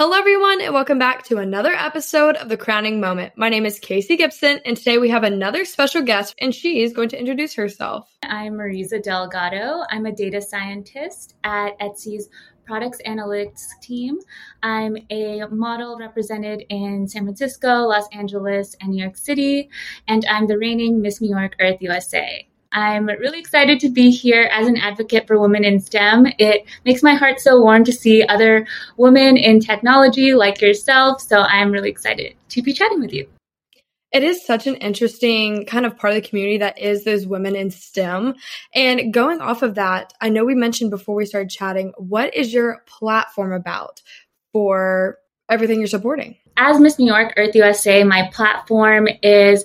Hello, 0.00 0.16
everyone, 0.16 0.60
and 0.60 0.72
welcome 0.72 1.00
back 1.00 1.24
to 1.24 1.38
another 1.38 1.72
episode 1.72 2.36
of 2.36 2.48
The 2.48 2.56
Crowning 2.56 3.00
Moment. 3.00 3.32
My 3.36 3.48
name 3.48 3.66
is 3.66 3.80
Casey 3.80 4.16
Gibson, 4.16 4.60
and 4.64 4.76
today 4.76 4.96
we 4.96 5.08
have 5.08 5.24
another 5.24 5.64
special 5.64 6.02
guest, 6.02 6.36
and 6.38 6.54
she 6.54 6.82
is 6.82 6.92
going 6.92 7.08
to 7.08 7.18
introduce 7.18 7.54
herself. 7.56 8.08
I'm 8.22 8.56
Marizza 8.56 9.00
Delgado. 9.00 9.82
I'm 9.90 10.06
a 10.06 10.12
data 10.12 10.40
scientist 10.40 11.34
at 11.42 11.76
Etsy's 11.80 12.28
products 12.64 13.00
analytics 13.08 13.66
team. 13.82 14.20
I'm 14.62 14.98
a 15.10 15.48
model 15.50 15.98
represented 15.98 16.62
in 16.68 17.08
San 17.08 17.24
Francisco, 17.24 17.88
Los 17.88 18.06
Angeles, 18.12 18.76
and 18.80 18.90
New 18.90 19.02
York 19.02 19.16
City, 19.16 19.68
and 20.06 20.24
I'm 20.30 20.46
the 20.46 20.58
reigning 20.58 21.02
Miss 21.02 21.20
New 21.20 21.36
York 21.36 21.56
Earth 21.58 21.78
USA. 21.80 22.46
I'm 22.72 23.06
really 23.06 23.38
excited 23.38 23.80
to 23.80 23.88
be 23.88 24.10
here 24.10 24.48
as 24.52 24.66
an 24.66 24.76
advocate 24.76 25.26
for 25.26 25.40
women 25.40 25.64
in 25.64 25.80
STEM. 25.80 26.26
It 26.38 26.64
makes 26.84 27.02
my 27.02 27.14
heart 27.14 27.40
so 27.40 27.60
warm 27.60 27.84
to 27.84 27.92
see 27.92 28.22
other 28.24 28.66
women 28.96 29.36
in 29.36 29.60
technology 29.60 30.34
like 30.34 30.60
yourself. 30.60 31.22
So 31.22 31.40
I'm 31.40 31.70
really 31.70 31.90
excited 31.90 32.34
to 32.50 32.62
be 32.62 32.72
chatting 32.72 33.00
with 33.00 33.12
you. 33.12 33.26
It 34.10 34.22
is 34.22 34.44
such 34.44 34.66
an 34.66 34.76
interesting 34.76 35.66
kind 35.66 35.84
of 35.84 35.96
part 35.96 36.14
of 36.14 36.22
the 36.22 36.28
community 36.28 36.58
that 36.58 36.78
is 36.78 37.04
those 37.04 37.26
women 37.26 37.54
in 37.54 37.70
STEM. 37.70 38.34
And 38.74 39.12
going 39.12 39.40
off 39.40 39.62
of 39.62 39.74
that, 39.74 40.12
I 40.20 40.30
know 40.30 40.44
we 40.44 40.54
mentioned 40.54 40.90
before 40.90 41.14
we 41.14 41.26
started 41.26 41.50
chatting, 41.50 41.92
what 41.98 42.34
is 42.34 42.52
your 42.52 42.82
platform 42.86 43.52
about 43.52 44.00
for 44.52 45.18
everything 45.50 45.78
you're 45.78 45.88
supporting? 45.88 46.36
As 46.56 46.80
Miss 46.80 46.98
New 46.98 47.06
York 47.06 47.34
Earth 47.36 47.54
USA, 47.54 48.02
my 48.02 48.30
platform 48.32 49.08
is 49.22 49.64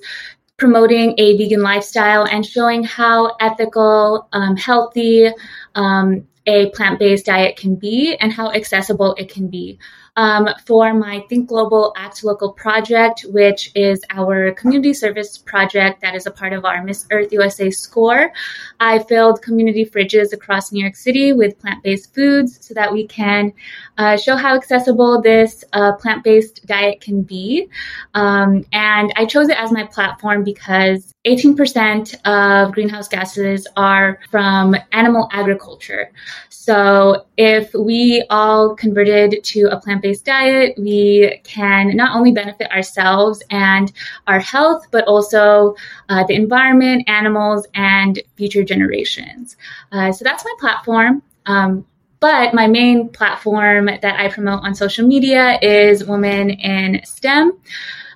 promoting 0.58 1.16
a 1.18 1.38
vegan 1.38 1.62
lifestyle 1.62 2.26
and 2.26 2.46
showing 2.46 2.84
how 2.84 3.36
ethical, 3.40 4.28
um, 4.34 4.56
healthy 4.56 5.30
um, 5.76 6.28
a 6.46 6.70
plant 6.72 7.00
based 7.00 7.26
diet 7.26 7.56
can 7.56 7.76
be 7.76 8.16
and 8.18 8.32
how 8.32 8.52
accessible 8.52 9.16
it 9.16 9.30
can 9.30 9.48
be 9.48 9.80
um, 10.16 10.48
for 10.66 10.94
my 10.94 11.24
Think 11.30 11.50
Global 11.50 11.94
Act 11.98 12.24
Local 12.24 12.52
project, 12.52 13.26
which 13.30 13.72
is 13.76 14.02
our 14.10 14.52
community 14.54 14.94
service 14.94 15.38
project 15.38 16.02
that 16.02 16.16
is 16.16 16.26
a 16.26 16.32
part 16.32 16.54
of 16.54 16.66
our 16.66 16.84
Miss 16.84 17.06
Earth 17.12 17.32
USA 17.32 17.72
score. 17.72 18.32
I 18.80 19.00
filled 19.00 19.42
community 19.42 19.86
fridges 19.86 20.34
across 20.34 20.72
New 20.72 20.82
York 20.82 20.96
City 20.96 21.34
with 21.34 21.58
plant 21.60 21.84
based 21.84 22.14
foods 22.14 22.60
so 22.62 22.74
that 22.74 22.92
we 22.92 23.08
can 23.08 23.54
uh, 23.98 24.18
show 24.18 24.36
how 24.36 24.56
accessible 24.56 25.22
this 25.22 25.64
uh, 25.74 25.94
plant 25.94 26.24
based 26.24 26.66
diet 26.66 27.02
can 27.02 27.24
be. 27.24 27.70
Um, 28.14 28.66
and 28.72 29.14
I 29.16 29.26
chose 29.26 29.50
it 29.50 29.58
as 29.58 29.72
my 29.72 29.86
platform 29.86 30.44
because 30.44 31.13
18% 31.26 32.16
of 32.26 32.74
greenhouse 32.74 33.08
gases 33.08 33.66
are 33.78 34.20
from 34.30 34.76
animal 34.92 35.30
agriculture. 35.32 36.12
So 36.50 37.26
if 37.38 37.74
we 37.74 38.26
all 38.30 38.76
converted 38.76 39.44
to 39.44 39.64
a 39.72 39.80
plant 39.80 40.02
based 40.02 40.26
diet, 40.26 40.76
we 40.78 41.42
can 41.44 41.96
not 41.96 42.16
only 42.16 42.32
benefit 42.32 42.72
ourselves 42.72 43.42
and 43.50 43.92
our 44.28 44.40
health, 44.40 44.88
but 44.92 45.06
also 45.06 45.76
uh, 46.10 46.24
the 46.26 46.36
environment, 46.36 47.08
animals, 47.08 47.68
and 47.74 48.22
future 48.36 48.64
generations. 48.64 49.56
Uh, 49.92 50.12
so 50.12 50.24
that's 50.24 50.44
my 50.44 50.54
platform. 50.60 51.22
Um, 51.46 51.86
but 52.20 52.54
my 52.54 52.68
main 52.68 53.10
platform 53.10 53.88
that 53.88 54.18
I 54.18 54.30
promote 54.30 54.64
on 54.64 54.74
social 54.74 55.06
media 55.06 55.60
is 55.62 56.06
Women 56.06 56.52
in 56.52 57.02
STEM. 57.04 57.60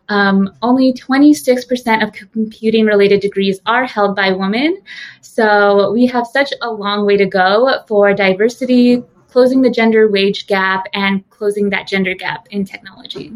Um, 0.09 0.53
only 0.61 0.93
26% 0.93 2.03
of 2.03 2.13
computing 2.13 2.85
related 2.85 3.19
degrees 3.19 3.59
are 3.65 3.85
held 3.85 4.15
by 4.15 4.31
women. 4.31 4.81
So 5.21 5.91
we 5.91 6.05
have 6.07 6.27
such 6.27 6.53
a 6.61 6.71
long 6.71 7.05
way 7.05 7.17
to 7.17 7.25
go 7.25 7.83
for 7.87 8.13
diversity, 8.13 9.03
closing 9.27 9.61
the 9.61 9.69
gender 9.69 10.09
wage 10.09 10.47
gap, 10.47 10.85
and 10.93 11.27
closing 11.29 11.69
that 11.71 11.87
gender 11.87 12.15
gap 12.15 12.47
in 12.51 12.63
technology. 12.63 13.33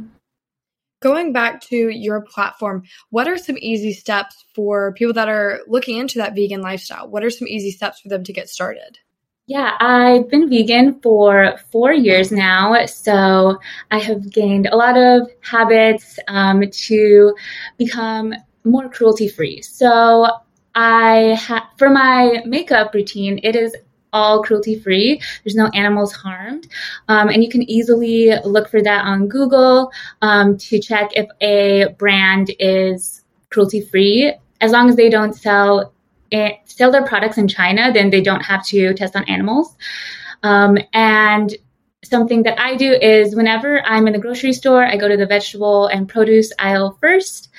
Going 1.02 1.34
back 1.34 1.62
to 1.62 1.90
your 1.90 2.22
platform, 2.22 2.84
what 3.10 3.28
are 3.28 3.38
some 3.38 3.58
easy 3.60 3.92
steps 3.92 4.46
for 4.54 4.94
people 4.94 5.14
that 5.14 5.28
are 5.28 5.60
looking 5.68 5.98
into 5.98 6.20
that 6.20 6.36
vegan 6.36 6.62
lifestyle? 6.62 7.10
What 7.10 7.24
are 7.24 7.32
some 7.32 7.48
easy 7.48 7.72
steps 7.72 8.02
for 8.02 8.10
them 8.10 8.24
to 8.24 8.34
get 8.34 8.50
started? 8.50 9.00
Yeah, 9.52 9.76
I've 9.82 10.30
been 10.30 10.50
vegan 10.50 11.02
for 11.02 11.58
four 11.74 11.92
years 11.92 12.32
now. 12.32 12.86
So 12.86 13.60
I 13.92 14.00
have 14.00 14.32
gained 14.32 14.68
a 14.68 14.78
lot 14.78 14.96
of 14.98 15.30
habits 15.42 16.18
um, 16.30 16.64
to 16.72 17.36
become 17.78 18.34
more 18.64 18.88
cruelty 18.88 19.28
free. 19.28 19.62
So 19.62 20.26
I 20.74 21.68
for 21.78 21.90
my 21.90 22.44
makeup 22.46 22.94
routine, 22.94 23.42
it 23.44 23.58
is 23.58 23.76
all 24.14 24.42
cruelty 24.42 24.80
free. 24.80 25.22
There's 25.44 25.56
no 25.56 25.68
animals 25.74 26.14
harmed. 26.14 26.70
Um, 27.10 27.28
and 27.28 27.44
you 27.44 27.50
can 27.50 27.70
easily 27.70 28.32
look 28.46 28.70
for 28.70 28.82
that 28.82 29.04
on 29.04 29.28
Google 29.28 29.92
um, 30.22 30.58
to 30.60 30.80
check 30.80 31.10
if 31.12 31.28
a 31.42 31.94
brand 31.98 32.52
is 32.58 33.26
cruelty 33.50 33.82
free. 33.82 34.34
As 34.62 34.72
long 34.72 34.88
as 34.88 34.96
they 34.96 35.10
don't 35.10 35.34
sell 35.34 35.92
sell 36.66 36.92
their 36.92 37.06
products 37.06 37.38
in 37.38 37.48
China, 37.48 37.92
then 37.94 38.10
they 38.10 38.22
don't 38.22 38.42
have 38.42 38.66
to 38.68 38.94
test 38.94 39.16
on 39.16 39.24
animals. 39.26 39.76
Um, 40.44 40.78
and 40.94 41.56
something 42.04 42.44
that 42.44 42.60
I 42.60 42.76
do 42.76 42.94
is 42.94 43.36
whenever 43.36 43.82
I'm 43.86 44.08
in 44.08 44.14
the 44.14 44.20
grocery 44.20 44.54
store, 44.54 44.86
I 44.86 44.98
go 44.98 45.08
to 45.08 45.18
the 45.18 45.26
vegetable 45.26 45.88
and 45.88 46.10
produce 46.10 46.52
aisle 46.58 46.98
first. 47.00 47.50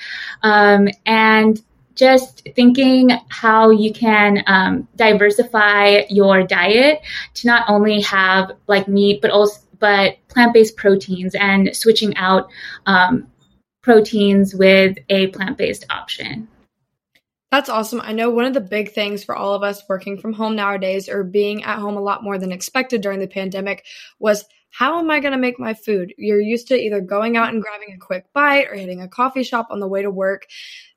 Um, 0.41 0.89
and 1.05 1.61
just 1.95 2.47
thinking 2.55 3.11
how 3.29 3.69
you 3.69 3.93
can 3.93 4.43
um, 4.47 4.87
diversify 4.95 6.03
your 6.09 6.43
diet 6.43 7.01
to 7.35 7.47
not 7.47 7.69
only 7.69 8.01
have 8.01 8.51
like 8.67 8.87
meat, 8.87 9.21
but 9.21 9.31
also 9.31 9.59
but 9.79 10.15
plant-based 10.29 10.77
proteins 10.77 11.35
and 11.35 11.75
switching 11.75 12.15
out 12.15 12.49
um, 12.85 13.27
proteins 13.81 14.55
with 14.55 14.97
a 15.09 15.27
plant-based 15.27 15.85
option. 15.89 16.47
That's 17.53 17.69
awesome. 17.69 18.01
I 18.03 18.13
know 18.13 18.31
one 18.31 18.45
of 18.45 18.55
the 18.55 18.61
big 18.61 18.93
things 18.93 19.23
for 19.23 19.35
all 19.35 19.53
of 19.53 19.61
us 19.61 19.83
working 19.87 20.17
from 20.17 20.33
home 20.33 20.55
nowadays 20.55 21.07
or 21.07 21.23
being 21.23 21.63
at 21.63 21.77
home 21.77 21.95
a 21.95 22.01
lot 22.01 22.23
more 22.23 22.39
than 22.39 22.51
expected 22.51 23.01
during 23.01 23.19
the 23.19 23.27
pandemic 23.27 23.85
was 24.17 24.45
how 24.71 24.97
am 24.97 25.11
I 25.11 25.19
going 25.19 25.33
to 25.33 25.37
make 25.37 25.59
my 25.59 25.75
food? 25.75 26.15
You're 26.17 26.41
used 26.41 26.69
to 26.69 26.75
either 26.75 26.99
going 26.99 27.37
out 27.37 27.53
and 27.53 27.61
grabbing 27.61 27.93
a 27.93 27.99
quick 27.99 28.25
bite 28.33 28.69
or 28.69 28.73
hitting 28.73 29.01
a 29.01 29.07
coffee 29.07 29.43
shop 29.43 29.67
on 29.69 29.79
the 29.79 29.87
way 29.87 30.01
to 30.01 30.09
work 30.09 30.47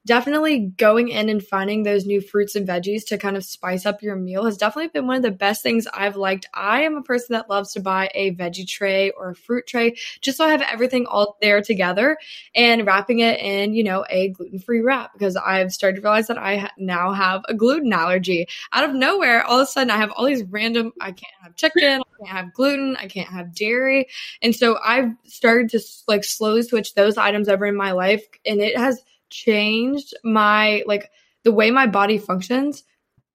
definitely 0.07 0.61
going 0.61 1.09
in 1.09 1.29
and 1.29 1.45
finding 1.45 1.83
those 1.83 2.07
new 2.07 2.21
fruits 2.21 2.55
and 2.55 2.67
veggies 2.67 3.05
to 3.09 3.19
kind 3.19 3.37
of 3.37 3.45
spice 3.45 3.85
up 3.85 4.03
your 4.03 4.17
meal 4.17 4.45
has 4.45 4.57
definitely 4.57 4.89
been 4.89 5.07
one 5.07 5.17
of 5.17 5.23
the 5.23 5.31
best 5.33 5.63
things 5.63 5.87
I've 5.93 6.17
liked. 6.17 6.47
I 6.55 6.83
am 6.83 6.97
a 6.97 7.03
person 7.03 7.35
that 7.35 7.51
loves 7.51 7.73
to 7.73 7.81
buy 7.81 8.09
a 8.15 8.35
veggie 8.35 8.67
tray 8.67 9.11
or 9.11 9.31
a 9.31 9.35
fruit 9.35 9.67
tray 9.67 9.97
just 10.21 10.39
so 10.39 10.47
I 10.47 10.51
have 10.51 10.63
everything 10.63 11.07
all 11.07 11.37
there 11.43 11.61
together 11.61 12.17
and 12.55 12.87
wrapping 12.87 13.19
it 13.19 13.41
in, 13.41 13.75
you 13.75 13.83
know, 13.83 14.05
a 14.09 14.29
gluten 14.29 14.61
free 14.61 14.81
wrap 14.81 15.13
because 15.13 15.37
I've 15.37 15.73
started 15.73 15.97
to 15.97 16.03
realize 16.03 16.29
that 16.29 16.39
I 16.39 16.71
now 16.79 17.13
have 17.13 17.43
a 17.49 17.55
gluten 17.55 17.93
allergy. 17.93 18.47
Out 18.73 18.89
of 18.89 18.95
nowhere, 18.95 19.45
all 19.45 19.59
of 19.59 19.65
a 19.65 19.67
sudden 19.67 19.91
I 19.91 19.97
have 19.97 20.13
all 20.13 20.25
these 20.25 20.45
random, 20.45 20.93
I 21.01 21.11
can't 21.11 21.35
have 21.43 21.57
chicken, 21.57 22.01
I 22.01 22.25
can't 22.25 22.37
have 22.37 22.55
gluten, 22.55 22.97
I 22.97 23.09
can't 23.09 23.29
have 23.29 23.55
dairy. 23.55 24.07
And 24.41 24.55
so 24.55 24.79
I've 24.83 25.11
started 25.25 25.71
to 25.71 25.81
like 26.07 26.23
slowly 26.23 26.63
switch 26.63 26.95
those 26.95 27.19
items 27.19 27.49
over 27.49 27.67
in 27.67 27.77
my 27.77 27.91
life 27.91 28.25
and 28.47 28.61
it 28.61 28.79
has 28.79 29.03
changed 29.31 30.15
my 30.25 30.83
like 30.87 31.11
the 31.45 31.53
way 31.53 31.71
my 31.71 31.87
body 31.87 32.19
functions 32.19 32.83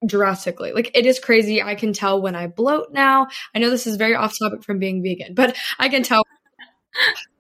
drastically. 0.06 0.72
Like 0.74 0.92
it 0.96 1.06
is 1.06 1.20
crazy. 1.20 1.62
I 1.62 1.76
can 1.76 1.94
tell 1.94 2.22
when 2.22 2.36
I 2.36 2.48
bloat 2.48 2.92
now. 2.92 3.28
I 3.56 3.60
know 3.60 3.70
this 3.70 3.88
is 3.88 3.98
very 3.98 4.16
off 4.16 4.38
topic 4.38 4.64
from 4.64 4.80
being 4.80 5.04
vegan, 5.04 5.34
but 5.36 5.56
I 5.80 5.90
can 5.90 6.04
tell 6.04 6.24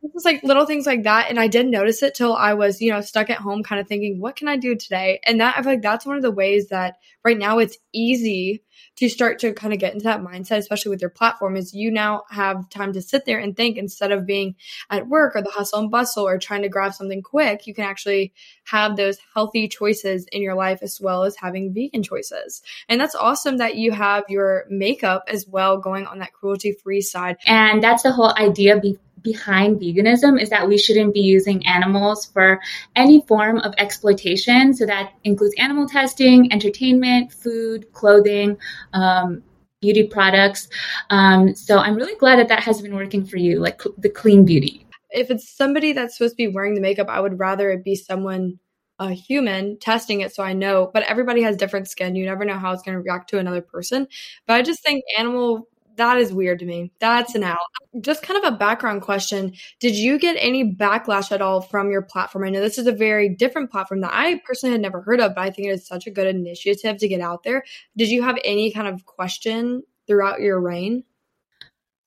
it's 0.03 0.25
like 0.25 0.44
little 0.44 0.66
things 0.66 0.85
like 0.85 1.03
that. 1.03 1.29
And 1.29 1.39
I 1.39 1.47
didn't 1.47 1.72
notice 1.72 2.01
it 2.03 2.16
till 2.16 2.35
I 2.35 2.53
was, 2.53 2.81
you 2.81 2.91
know, 2.91 3.01
stuck 3.01 3.29
at 3.29 3.38
home 3.38 3.63
kind 3.63 3.79
of 3.79 3.88
thinking, 3.88 4.19
what 4.19 4.35
can 4.35 4.47
I 4.47 4.57
do 4.57 4.75
today? 4.75 5.19
And 5.25 5.39
that 5.41 5.57
I 5.57 5.62
feel 5.62 5.73
like 5.73 5.81
that's 5.81 6.06
one 6.06 6.16
of 6.16 6.22
the 6.22 6.31
ways 6.31 6.69
that 6.69 6.97
right 7.23 7.38
now 7.38 7.59
it's 7.59 7.78
easy 7.93 8.64
to 8.97 9.09
start 9.09 9.40
to 9.40 9.53
kind 9.53 9.73
of 9.73 9.79
get 9.79 9.93
into 9.93 10.03
that 10.03 10.22
mindset, 10.22 10.58
especially 10.58 10.90
with 10.90 11.02
your 11.02 11.09
platform, 11.09 11.55
is 11.55 11.73
you 11.73 11.91
now 11.91 12.23
have 12.29 12.70
time 12.70 12.93
to 12.93 13.02
sit 13.02 13.26
there 13.26 13.40
and 13.40 13.55
think 13.55 13.78
instead 13.78 14.11
of 14.11 14.26
being 14.26 14.55
at 14.90 15.08
work 15.08 15.35
or 15.35 15.41
the 15.41 15.52
hustle 15.52 15.79
and 15.79 15.91
bustle 15.91 16.28
or 16.28 16.37
trying 16.37 16.64
to 16.64 16.70
grab 16.70 16.93
something 16.93 17.22
quick, 17.22 17.67
you 17.67 17.73
can 17.73 17.85
actually 17.85 18.34
have 18.66 18.96
those 18.96 19.17
healthy 19.34 19.67
choices 19.67 20.28
in 20.31 20.41
your 20.41 20.55
life 20.55 20.79
as 20.81 20.99
well 20.99 21.23
as 21.23 21.35
having 21.35 21.73
vegan 21.73 22.03
choices. 22.03 22.61
And 22.90 22.99
that's 22.99 23.16
awesome 23.16 23.58
that 23.58 23.76
you 23.76 23.91
have 23.91 24.23
your 24.29 24.66
makeup 24.70 25.26
as 25.28 25.47
well 25.47 25.78
going 25.78 26.05
on 26.05 26.20
that 26.20 26.34
cruelty 26.34 26.73
free 26.84 27.02
side. 27.02 27.37
And 27.46 27.84
that's 27.84 28.03
the 28.03 28.11
whole 28.11 28.34
idea 28.37 28.79
behind 29.22 29.79
veganism 29.79 30.41
is 30.41 30.50
that 30.50 30.68
we 30.68 30.78
shouldn't 30.78 31.14
be 31.14 31.20
using 31.20 31.66
animals 31.68 32.26
for 32.26 32.59
any 32.96 33.22
form 33.28 33.59
of 33.59 33.73
exploitation. 33.78 34.73
So 34.73 34.85
that 34.85 35.14
includes 35.23 35.56
animal 35.58 35.88
testing, 35.88 36.52
entertainment, 36.52 37.32
food, 37.32 37.91
clothing, 37.94 38.58
um, 38.94 39.44
beauty 39.82 40.03
products. 40.03 40.70
Um, 41.09 41.56
so 41.56 41.79
I'm 41.79 41.96
really 41.96 42.16
glad 42.16 42.40
that 42.40 42.47
that 42.50 42.64
has 42.64 42.82
been 42.82 42.96
working 42.96 43.26
for 43.26 43.38
you, 43.38 43.59
like 43.59 43.82
cl- 43.82 43.96
the 43.97 44.09
clean 44.09 44.46
beauty. 44.46 44.85
If 45.09 45.29
it's 45.29 45.50
somebody 45.50 45.94
that's 45.94 46.17
supposed 46.17 46.34
to 46.34 46.38
be 46.38 46.47
wearing 46.47 46.76
the 46.76 46.82
makeup, 46.82 47.08
I 47.09 47.20
would 47.20 47.40
rather 47.40 47.72
it 47.72 47.84
be 47.84 47.96
someone 47.96 48.59
a 49.00 49.12
human 49.14 49.79
testing 49.79 50.22
it 50.22 50.34
so 50.34 50.44
I 50.44 50.53
know, 50.53 50.91
but 50.94 51.02
everybody 51.03 51.41
has 51.41 51.58
different 51.58 51.88
skin. 51.90 52.16
You 52.16 52.26
never 52.26 52.46
know 52.46 52.59
how 52.59 52.72
it's 52.72 52.84
going 52.84 52.96
to 52.96 53.02
react 53.02 53.32
to 53.32 53.40
another 53.40 53.62
person. 53.62 54.08
But 54.46 54.53
I 54.53 54.62
just 54.62 54.84
think 54.84 55.03
animal 55.17 55.67
that 55.97 56.17
is 56.17 56.34
weird 56.34 56.59
to 56.59 56.66
me. 56.66 56.91
That's 56.99 57.35
an 57.35 57.43
out. 57.43 57.58
Just 57.99 58.23
kind 58.23 58.43
of 58.43 58.53
a 58.53 58.58
background 58.58 59.02
question. 59.02 59.53
Did 59.79 59.96
you 59.96 60.17
get 60.17 60.35
any 60.40 60.73
backlash 60.73 61.32
at 61.32 61.41
all 61.41 61.61
from 61.61 61.91
your 61.91 62.02
platform? 62.02 62.46
I 62.46 62.49
know 62.49 62.61
this 62.61 62.78
is 62.78 62.88
a 62.88 62.91
very 62.91 63.29
different 63.29 63.72
platform 63.72 64.02
that 64.02 64.14
I 64.14 64.41
personally 64.46 64.73
had 64.73 64.82
never 64.82 65.02
heard 65.02 65.20
of, 65.20 65.35
but 65.35 65.41
I 65.41 65.52
think 65.52 65.67
it 65.67 65.72
is 65.72 65.88
such 65.88 66.08
a 66.08 66.11
good 66.11 66.28
initiative 66.28 66.97
to 66.97 67.08
get 67.08 67.22
out 67.22 67.43
there. 67.43 67.64
Did 67.97 68.09
you 68.09 68.23
have 68.23 68.38
any 68.43 68.72
kind 68.72 68.88
of 68.88 69.05
question 69.05 69.84
throughout 70.08 70.41
your 70.41 70.59
reign? 70.59 71.03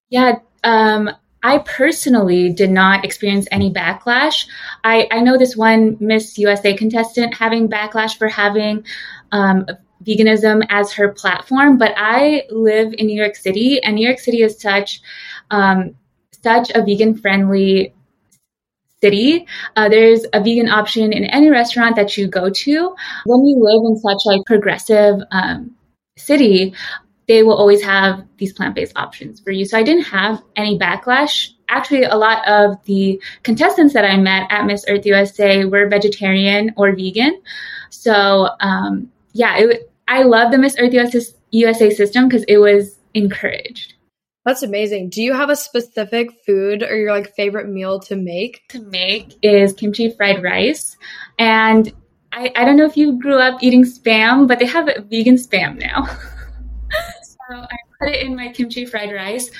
Yeah, 0.08 0.36
um, 0.62 1.10
I 1.42 1.58
personally 1.58 2.50
did 2.52 2.70
not 2.70 3.04
experience 3.04 3.46
any 3.50 3.70
backlash. 3.70 4.46
I, 4.82 5.06
I 5.10 5.20
know 5.20 5.36
this 5.36 5.56
one 5.56 5.98
Miss 6.00 6.38
USA 6.38 6.74
contestant 6.74 7.34
having 7.34 7.68
backlash 7.68 8.16
for 8.16 8.28
having 8.28 8.84
um, 9.30 9.66
veganism 10.06 10.64
as 10.68 10.92
her 10.92 11.08
platform, 11.08 11.78
but 11.78 11.92
I 11.96 12.44
live 12.50 12.94
in 12.98 13.06
New 13.06 13.16
York 13.16 13.36
City, 13.36 13.82
and 13.82 13.96
New 13.96 14.06
York 14.06 14.18
City 14.18 14.42
is 14.42 14.60
such 14.60 15.00
um, 15.50 15.94
such 16.42 16.70
a 16.74 16.84
vegan 16.84 17.16
friendly 17.16 17.94
city. 19.00 19.46
Uh, 19.76 19.88
there's 19.88 20.24
a 20.32 20.40
vegan 20.40 20.68
option 20.68 21.12
in 21.12 21.24
any 21.24 21.50
restaurant 21.50 21.96
that 21.96 22.16
you 22.16 22.26
go 22.26 22.50
to. 22.50 22.94
When 23.26 23.44
you 23.44 23.56
live 23.60 23.82
in 23.90 23.96
such 23.98 24.22
a 24.32 24.42
progressive 24.46 25.20
um, 25.30 25.74
city, 26.16 26.74
they 27.26 27.42
will 27.42 27.56
always 27.56 27.82
have 27.82 28.24
these 28.38 28.52
plant-based 28.52 28.92
options 28.96 29.40
for 29.40 29.50
you. 29.50 29.64
So 29.64 29.78
I 29.78 29.82
didn't 29.82 30.04
have 30.04 30.42
any 30.56 30.78
backlash. 30.78 31.50
Actually, 31.68 32.04
a 32.04 32.16
lot 32.16 32.46
of 32.46 32.82
the 32.84 33.20
contestants 33.42 33.94
that 33.94 34.04
I 34.04 34.16
met 34.16 34.46
at 34.50 34.66
Miss 34.66 34.84
Earth 34.88 35.06
USA 35.06 35.64
were 35.64 35.88
vegetarian 35.88 36.72
or 36.76 36.94
vegan. 36.94 37.40
So 37.90 38.50
um, 38.60 39.10
yeah, 39.32 39.56
it, 39.58 39.90
I 40.08 40.22
love 40.22 40.50
the 40.50 40.58
Miss 40.58 40.76
Earth 40.78 40.92
USA 41.50 41.90
system 41.90 42.28
because 42.28 42.44
it 42.44 42.58
was 42.58 42.98
encouraged. 43.14 43.94
That's 44.44 44.62
amazing. 44.62 45.08
Do 45.08 45.22
you 45.22 45.32
have 45.32 45.48
a 45.48 45.56
specific 45.56 46.28
food 46.44 46.82
or 46.82 46.96
your 46.96 47.12
like 47.12 47.34
favorite 47.34 47.68
meal 47.68 47.98
to 48.00 48.16
make? 48.16 48.62
To 48.68 48.82
make 48.82 49.34
is 49.42 49.72
kimchi 49.72 50.10
fried 50.10 50.42
rice. 50.42 50.96
And 51.38 51.90
I, 52.30 52.52
I 52.54 52.64
don't 52.64 52.76
know 52.76 52.84
if 52.84 52.96
you 52.96 53.18
grew 53.18 53.38
up 53.38 53.62
eating 53.62 53.84
spam, 53.84 54.46
but 54.46 54.58
they 54.58 54.66
have 54.66 54.86
vegan 55.08 55.36
spam 55.36 55.78
now. 55.78 56.04
so 57.22 57.36
I 57.50 57.76
put 57.98 58.10
it 58.10 58.22
in 58.22 58.36
my 58.36 58.48
kimchi 58.48 58.84
fried 58.84 59.12
rice. 59.12 59.50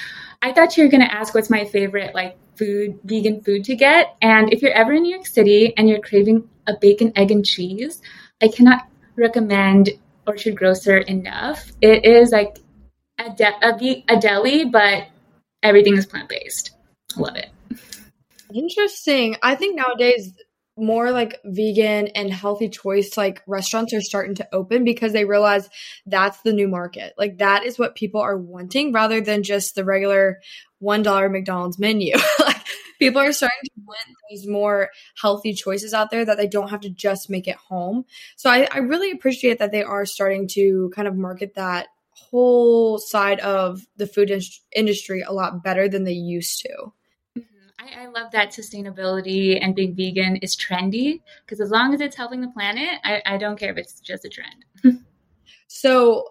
I 0.43 0.52
thought 0.52 0.76
you 0.76 0.85
were 0.85 0.90
going 0.90 1.06
to 1.06 1.12
ask 1.12 1.35
what's 1.35 1.49
my 1.49 1.64
favorite 1.64 2.14
like 2.14 2.37
food, 2.56 2.99
vegan 3.05 3.40
food 3.43 3.64
to 3.64 3.76
get. 3.76 4.17
And 4.20 4.52
if 4.52 4.61
you're 4.61 4.73
ever 4.73 4.93
in 4.93 5.05
New 5.05 5.14
York 5.14 5.26
City 5.26 5.73
and 5.79 5.88
you're 5.88 6.00
craving 6.00 6.47
a 6.67 6.75
bacon, 6.79 7.12
egg, 7.17 7.31
and 7.31 7.44
cheese, 7.44 8.02
I 8.43 8.49
cannot 8.49 8.87
recommend 9.17 9.90
Orchard 10.26 10.56
Grocer 10.56 10.99
enough. 10.99 11.71
It 11.81 12.05
is 12.05 12.31
like 12.31 12.59
a, 13.19 13.31
de- 13.31 14.05
a, 14.09 14.19
deli, 14.19 14.65
but 14.65 15.09
everything 15.62 15.97
is 15.97 16.06
plant 16.06 16.29
based. 16.29 16.73
Love 17.17 17.37
it. 17.37 17.50
Interesting. 18.55 19.37
I 19.43 19.55
think 19.55 19.76
nowadays 19.76 20.32
more 20.76 21.12
like 21.12 21.41
vegan 21.44 22.09
and 22.09 22.32
healthy 22.32 22.69
choice 22.69 23.17
like 23.17 23.43
restaurants 23.47 23.94
are 23.94 24.00
starting 24.00 24.35
to 24.35 24.49
open 24.53 24.85
because 24.85 25.12
they 25.12 25.25
realize 25.25 25.69
that's 26.06 26.41
the 26.43 26.53
new 26.53 26.67
market. 26.67 27.15
Like 27.17 27.38
that 27.38 27.65
is 27.65 27.79
what 27.79 27.94
people 27.94 28.21
are 28.21 28.37
wanting 28.37 28.93
rather 28.93 29.21
than 29.21 29.44
just 29.44 29.76
the 29.76 29.85
regular 29.85 30.41
$1 30.82 31.32
McDonald's 31.32 31.79
menu. 31.79 32.15
like 32.41 32.65
people 32.99 33.20
are 33.20 33.32
starting 33.32 33.58
to 33.64 33.70
want 33.85 34.00
those 34.31 34.46
more 34.46 34.91
healthy 35.20 35.52
choices 35.52 35.94
out 35.94 36.11
there 36.11 36.25
that 36.25 36.37
they 36.37 36.46
don't 36.46 36.70
have 36.70 36.81
to 36.81 36.91
just 36.91 37.31
make 37.31 37.49
it 37.49 37.56
home. 37.56 38.05
So 38.37 38.50
I, 38.50 38.69
I 38.70 38.79
really 38.79 39.11
appreciate 39.11 39.58
that 39.58 39.73
they 39.73 39.82
are 39.82 40.06
starting 40.06 40.49
to 40.49 40.91
kind 40.94 41.08
of 41.08 41.17
market 41.17 41.55
that 41.55 41.88
whole 42.14 42.99
side 42.99 43.41
of 43.41 43.87
the 43.96 44.06
food 44.06 44.31
in- 44.31 44.41
industry 44.75 45.23
a 45.23 45.32
lot 45.32 45.62
better 45.62 45.88
than 45.88 46.05
they 46.05 46.12
used 46.12 46.61
to. 46.61 46.93
Mm-hmm. 47.38 47.43
I, 47.79 48.05
I 48.05 48.06
love 48.06 48.32
that 48.32 48.50
sustainability 48.50 49.58
and 49.61 49.75
being 49.75 49.94
vegan 49.94 50.37
is 50.37 50.56
trendy 50.56 51.20
because 51.44 51.61
as 51.61 51.70
long 51.70 51.94
as 51.94 52.00
it's 52.00 52.17
helping 52.17 52.40
the 52.40 52.49
planet, 52.49 53.00
I, 53.05 53.23
I 53.26 53.37
don't 53.37 53.58
care 53.58 53.70
if 53.70 53.79
it's 53.79 54.00
just 54.00 54.25
a 54.25 54.29
trend. 54.29 55.05
so, 55.67 56.29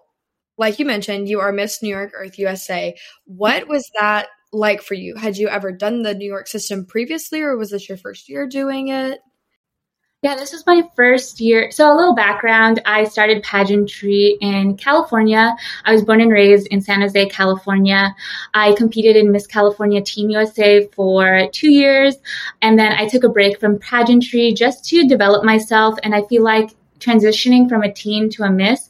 like 0.56 0.78
you 0.78 0.84
mentioned, 0.84 1.28
you 1.28 1.40
are 1.40 1.52
Miss 1.52 1.82
New 1.82 1.88
York 1.88 2.12
Earth 2.14 2.38
USA. 2.38 2.94
What 3.24 3.62
mm-hmm. 3.62 3.70
was 3.70 3.90
that 3.98 4.28
like 4.54 4.82
for 4.82 4.94
you? 4.94 5.16
Had 5.16 5.36
you 5.36 5.48
ever 5.48 5.72
done 5.72 6.02
the 6.02 6.14
New 6.14 6.26
York 6.26 6.46
system 6.46 6.86
previously, 6.86 7.42
or 7.42 7.56
was 7.56 7.70
this 7.70 7.88
your 7.88 7.98
first 7.98 8.28
year 8.28 8.46
doing 8.46 8.88
it? 8.88 9.20
Yeah, 10.24 10.36
this 10.36 10.54
was 10.54 10.64
my 10.66 10.88
first 10.96 11.38
year. 11.38 11.70
So, 11.70 11.86
a 11.86 11.94
little 11.94 12.14
background 12.14 12.80
I 12.86 13.04
started 13.04 13.42
pageantry 13.42 14.38
in 14.40 14.78
California. 14.78 15.54
I 15.84 15.92
was 15.92 16.02
born 16.02 16.22
and 16.22 16.32
raised 16.32 16.66
in 16.68 16.80
San 16.80 17.02
Jose, 17.02 17.28
California. 17.28 18.16
I 18.54 18.72
competed 18.72 19.16
in 19.16 19.32
Miss 19.32 19.46
California 19.46 20.00
Team 20.00 20.30
USA 20.30 20.86
for 20.96 21.46
two 21.52 21.70
years. 21.70 22.16
And 22.62 22.78
then 22.78 22.92
I 22.92 23.06
took 23.06 23.24
a 23.24 23.28
break 23.28 23.60
from 23.60 23.78
pageantry 23.78 24.54
just 24.54 24.86
to 24.86 25.06
develop 25.06 25.44
myself. 25.44 25.98
And 26.02 26.14
I 26.14 26.22
feel 26.22 26.42
like 26.42 26.70
transitioning 27.00 27.68
from 27.68 27.82
a 27.82 27.92
teen 27.92 28.30
to 28.30 28.44
a 28.44 28.50
Miss, 28.50 28.88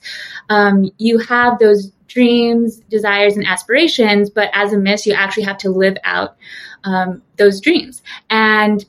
um, 0.50 0.88
you 0.98 1.18
have 1.18 1.58
those 1.58 1.90
dreams, 2.14 2.78
desires, 2.88 3.36
and 3.36 3.46
aspirations. 3.46 4.30
But 4.30 4.50
as 4.54 4.72
a 4.72 4.78
Miss, 4.78 5.06
you 5.06 5.12
actually 5.12 5.42
have 5.42 5.58
to 5.58 5.68
live 5.68 5.96
out 6.04 6.36
um, 6.84 7.22
those 7.36 7.60
dreams. 7.60 8.02
And 8.30 8.84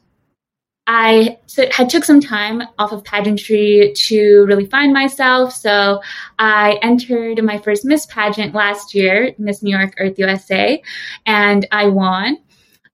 I 0.87 1.39
had 1.71 1.89
took 1.89 2.03
some 2.03 2.21
time 2.21 2.61
off 2.77 2.91
of 2.91 3.03
pageantry 3.03 3.91
to 3.95 4.45
really 4.45 4.67
find 4.67 4.93
myself. 4.93 5.51
So 5.51 6.01
I 6.37 6.77
entered 6.83 7.43
my 7.43 7.57
first 7.57 7.85
Miss 7.85 8.05
pageant 8.05 8.53
last 8.53 8.93
year, 8.93 9.33
Miss 9.39 9.63
New 9.63 9.75
York 9.75 9.95
Earth 9.97 10.19
USA, 10.19 10.81
and 11.25 11.67
I 11.71 11.87
won. 11.87 12.37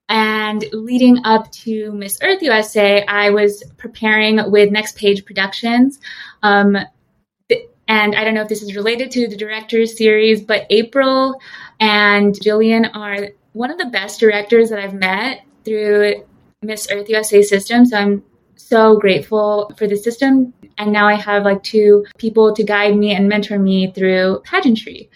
And 0.07 0.65
leading 0.71 1.19
up 1.25 1.51
to 1.51 1.91
Miss 1.93 2.17
Earth 2.21 2.41
USA, 2.41 3.05
I 3.05 3.29
was 3.29 3.63
preparing 3.77 4.39
with 4.51 4.71
Next 4.71 4.97
Page 4.97 5.25
Productions. 5.25 5.99
Um, 6.43 6.77
and 7.91 8.15
I 8.15 8.23
don't 8.23 8.33
know 8.33 8.43
if 8.43 8.47
this 8.47 8.61
is 8.61 8.73
related 8.73 9.11
to 9.11 9.27
the 9.27 9.35
director's 9.35 9.97
series, 9.97 10.41
but 10.41 10.65
April 10.69 11.41
and 11.81 12.33
Jillian 12.33 12.89
are 12.95 13.31
one 13.51 13.69
of 13.69 13.77
the 13.77 13.87
best 13.87 14.17
directors 14.17 14.69
that 14.69 14.79
I've 14.79 14.93
met 14.93 15.43
through 15.65 16.23
Miss 16.61 16.87
Earth 16.89 17.09
USA 17.09 17.43
system. 17.43 17.85
So 17.85 17.97
I'm 17.97 18.23
so 18.55 18.97
grateful 18.97 19.73
for 19.77 19.87
the 19.87 19.97
system. 19.97 20.53
And 20.77 20.93
now 20.93 21.05
I 21.05 21.15
have 21.15 21.43
like 21.43 21.63
two 21.63 22.05
people 22.17 22.55
to 22.55 22.63
guide 22.63 22.95
me 22.95 23.13
and 23.13 23.27
mentor 23.27 23.59
me 23.59 23.91
through 23.91 24.41
pageantry. 24.45 25.09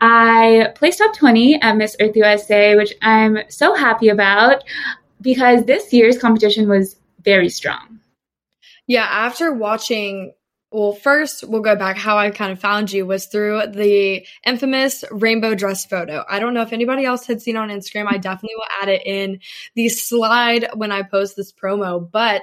I 0.00 0.72
placed 0.74 1.00
top 1.00 1.14
20 1.14 1.60
at 1.60 1.76
Miss 1.76 1.96
Earth 2.00 2.16
USA, 2.16 2.76
which 2.76 2.94
I'm 3.02 3.40
so 3.50 3.74
happy 3.74 4.08
about 4.08 4.64
because 5.20 5.66
this 5.66 5.92
year's 5.92 6.16
competition 6.16 6.66
was 6.66 6.96
very 7.22 7.50
strong. 7.50 8.00
Yeah, 8.86 9.04
after 9.04 9.52
watching 9.52 10.32
well, 10.72 10.92
first, 10.92 11.44
we'll 11.46 11.60
go 11.60 11.76
back. 11.76 11.96
How 11.96 12.16
I 12.16 12.30
kind 12.30 12.52
of 12.52 12.58
found 12.58 12.92
you 12.92 13.06
was 13.06 13.26
through 13.26 13.62
the 13.68 14.26
infamous 14.46 15.04
rainbow 15.10 15.54
dress 15.54 15.84
photo. 15.84 16.24
I 16.28 16.38
don't 16.38 16.54
know 16.54 16.62
if 16.62 16.72
anybody 16.72 17.04
else 17.04 17.26
had 17.26 17.42
seen 17.42 17.56
on 17.56 17.68
Instagram. 17.68 18.06
I 18.08 18.18
definitely 18.18 18.56
will 18.56 18.82
add 18.82 18.88
it 18.88 19.02
in 19.06 19.40
the 19.74 19.88
slide 19.88 20.68
when 20.74 20.90
I 20.92 21.02
post 21.02 21.36
this 21.36 21.52
promo, 21.52 22.10
but 22.10 22.42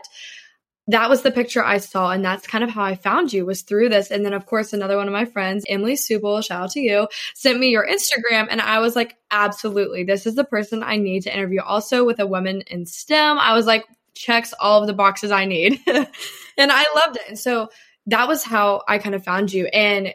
that 0.90 1.10
was 1.10 1.22
the 1.22 1.32
picture 1.32 1.64
I 1.64 1.78
saw, 1.78 2.10
and 2.10 2.26
that's 2.26 2.48
kind 2.48 2.64
of 2.64 2.72
how 2.72 2.84
I 2.84 2.96
found 2.96 3.32
you 3.32 3.46
was 3.46 3.62
through 3.62 3.90
this. 3.90 4.10
And 4.10 4.26
then, 4.26 4.34
of 4.34 4.48
course, 4.48 4.74
another 4.74 4.98
one 4.98 5.08
of 5.08 5.14
my 5.14 5.26
friends, 5.26 5.64
Emily 5.70 5.94
Subel, 5.94 6.44
shout 6.44 6.64
out 6.64 6.72
to 6.72 6.80
you, 6.80 7.08
sent 7.36 7.60
me 7.60 7.70
your 7.70 7.88
Instagram, 7.88 8.48
and 8.50 8.60
I 8.60 8.80
was 8.80 8.96
like, 8.96 9.16
absolutely, 9.30 10.04
this 10.04 10.26
is 10.26 10.34
the 10.34 10.44
person 10.44 10.82
I 10.82 10.98
need 10.98 11.24
to 11.24 11.34
interview. 11.34 11.62
Also, 11.62 12.06
with 12.06 12.20
a 12.20 12.26
woman 12.26 12.62
in 12.62 12.88
STEM, 12.88 13.38
I 13.38 13.54
was 13.54 13.68
like, 13.68 13.86
checks 14.16 14.52
all 14.60 14.82
of 14.82 14.88
the 14.88 14.94
boxes 14.94 15.30
I 15.30 15.46
need, 15.46 15.80
and 15.88 16.08
I 16.58 16.86
loved 16.96 17.18
it. 17.18 17.24
And 17.28 17.38
so 17.38 17.70
that 18.08 18.28
was 18.28 18.44
how 18.44 18.84
I 18.88 18.98
kind 18.98 19.16
of 19.16 19.24
found 19.24 19.54
you. 19.54 19.66
And 19.68 20.14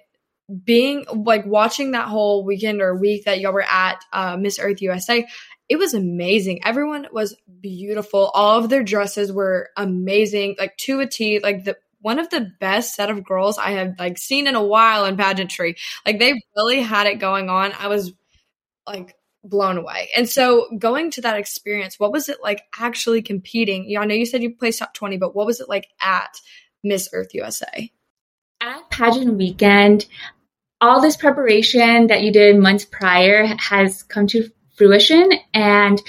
being 0.65 1.07
like 1.11 1.47
watching 1.47 1.93
that 1.93 2.09
whole 2.09 2.45
weekend 2.45 2.83
or 2.83 2.95
week 2.95 3.25
that 3.25 3.41
y'all 3.41 3.53
were 3.53 3.63
at 3.63 4.05
uh, 4.13 4.37
Miss 4.37 4.59
Earth 4.59 4.83
USA, 4.83 5.27
it 5.69 5.77
was 5.77 5.95
amazing. 5.95 6.65
Everyone 6.65 7.07
was 7.13 7.37
beautiful. 7.61 8.31
All 8.35 8.59
of 8.59 8.69
their 8.69 8.83
dresses 8.83 9.33
were 9.33 9.71
amazing, 9.77 10.57
like 10.59 10.77
to 10.79 11.01
a 11.01 11.07
T. 11.07 11.39
Like 11.39 11.65
the 11.65 11.77
one 12.01 12.19
of 12.19 12.29
the 12.29 12.53
best 12.61 12.95
set 12.95 13.09
of 13.09 13.25
girls 13.25 13.57
I 13.57 13.71
have 13.71 13.95
like 13.99 14.19
seen 14.19 14.47
in 14.47 14.55
a 14.55 14.63
while 14.63 15.07
in 15.07 15.17
pageantry. 15.17 15.77
Like 16.05 16.19
they 16.19 16.35
really 16.55 16.83
had 16.83 17.07
it 17.07 17.19
going 17.19 17.49
on. 17.49 17.73
I 17.79 17.89
was 17.89 18.13
like 18.87 19.17
blown 19.43 19.79
away. 19.79 20.11
And 20.15 20.29
so 20.29 20.69
going 20.79 21.11
to 21.13 21.23
that 21.23 21.39
experience, 21.39 21.99
what 21.99 22.13
was 22.13 22.29
it 22.29 22.39
like 22.43 22.63
actually 22.79 23.23
competing? 23.23 23.89
Yeah, 23.89 24.01
I 24.01 24.05
know 24.05 24.15
you 24.15 24.27
said 24.27 24.43
you 24.43 24.55
placed 24.55 24.81
top 24.81 24.93
20, 24.93 25.17
but 25.17 25.35
what 25.35 25.47
was 25.47 25.61
it 25.61 25.69
like 25.69 25.89
at 25.99 26.39
Miss 26.85 27.09
Earth 27.13 27.35
USA? 27.35 27.91
At 28.61 28.91
pageant 28.91 29.35
weekend, 29.35 30.07
all 30.81 31.01
this 31.01 31.17
preparation 31.17 32.07
that 32.09 32.23
you 32.23 32.33
did 32.33 32.59
months 32.59 32.85
prior 32.85 33.47
has 33.59 34.03
come 34.05 34.27
to 34.29 34.51
fruition. 34.77 35.31
And 35.53 36.01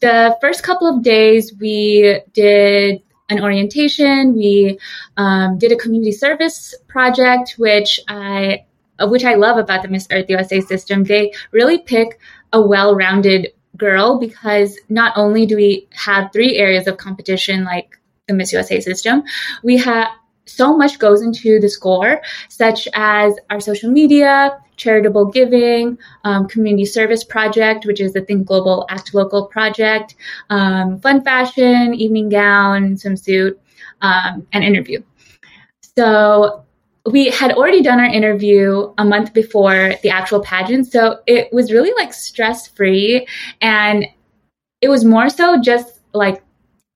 the 0.00 0.36
first 0.40 0.62
couple 0.62 0.86
of 0.86 1.02
days, 1.02 1.54
we 1.58 2.20
did 2.32 3.02
an 3.28 3.42
orientation. 3.42 4.34
We 4.34 4.78
um, 5.16 5.58
did 5.58 5.72
a 5.72 5.76
community 5.76 6.12
service 6.12 6.74
project, 6.88 7.54
which 7.58 8.00
I 8.08 8.64
which 9.00 9.24
I 9.24 9.34
love 9.34 9.58
about 9.58 9.82
the 9.82 9.88
Miss 9.88 10.08
Earth 10.10 10.26
USA 10.28 10.60
system. 10.60 11.04
They 11.04 11.32
really 11.52 11.78
pick 11.78 12.18
a 12.52 12.60
well 12.60 12.94
rounded 12.94 13.52
girl 13.76 14.18
because 14.18 14.76
not 14.88 15.12
only 15.16 15.46
do 15.46 15.56
we 15.56 15.86
have 15.92 16.32
three 16.32 16.56
areas 16.56 16.86
of 16.86 16.96
competition 16.96 17.64
like 17.64 17.97
the 18.28 18.34
Miss 18.34 18.52
USA 18.52 18.80
system, 18.80 19.24
we 19.64 19.76
have 19.78 20.08
so 20.44 20.76
much 20.76 20.98
goes 20.98 21.20
into 21.20 21.60
the 21.60 21.68
score, 21.68 22.22
such 22.48 22.88
as 22.94 23.34
our 23.50 23.60
social 23.60 23.90
media, 23.90 24.58
charitable 24.76 25.26
giving, 25.26 25.98
um, 26.24 26.48
community 26.48 26.86
service 26.86 27.22
project, 27.24 27.84
which 27.84 28.00
is 28.00 28.12
the 28.12 28.22
Think 28.22 28.46
Global 28.46 28.86
Act 28.88 29.12
Local 29.14 29.46
project, 29.46 30.14
um, 30.48 31.00
fun 31.00 31.22
fashion, 31.22 31.94
evening 31.94 32.28
gown, 32.28 32.94
swimsuit, 32.94 33.56
um, 34.00 34.46
and 34.52 34.64
interview. 34.64 35.02
So 35.96 36.64
we 37.10 37.30
had 37.30 37.52
already 37.52 37.82
done 37.82 38.00
our 38.00 38.06
interview 38.06 38.92
a 38.98 39.04
month 39.04 39.32
before 39.32 39.94
the 40.02 40.10
actual 40.10 40.40
pageant. 40.40 40.90
So 40.90 41.20
it 41.26 41.52
was 41.52 41.72
really 41.72 41.92
like 41.96 42.12
stress 42.12 42.68
free. 42.68 43.26
And 43.60 44.06
it 44.80 44.88
was 44.88 45.04
more 45.04 45.28
so 45.28 45.60
just 45.60 46.00
like 46.12 46.42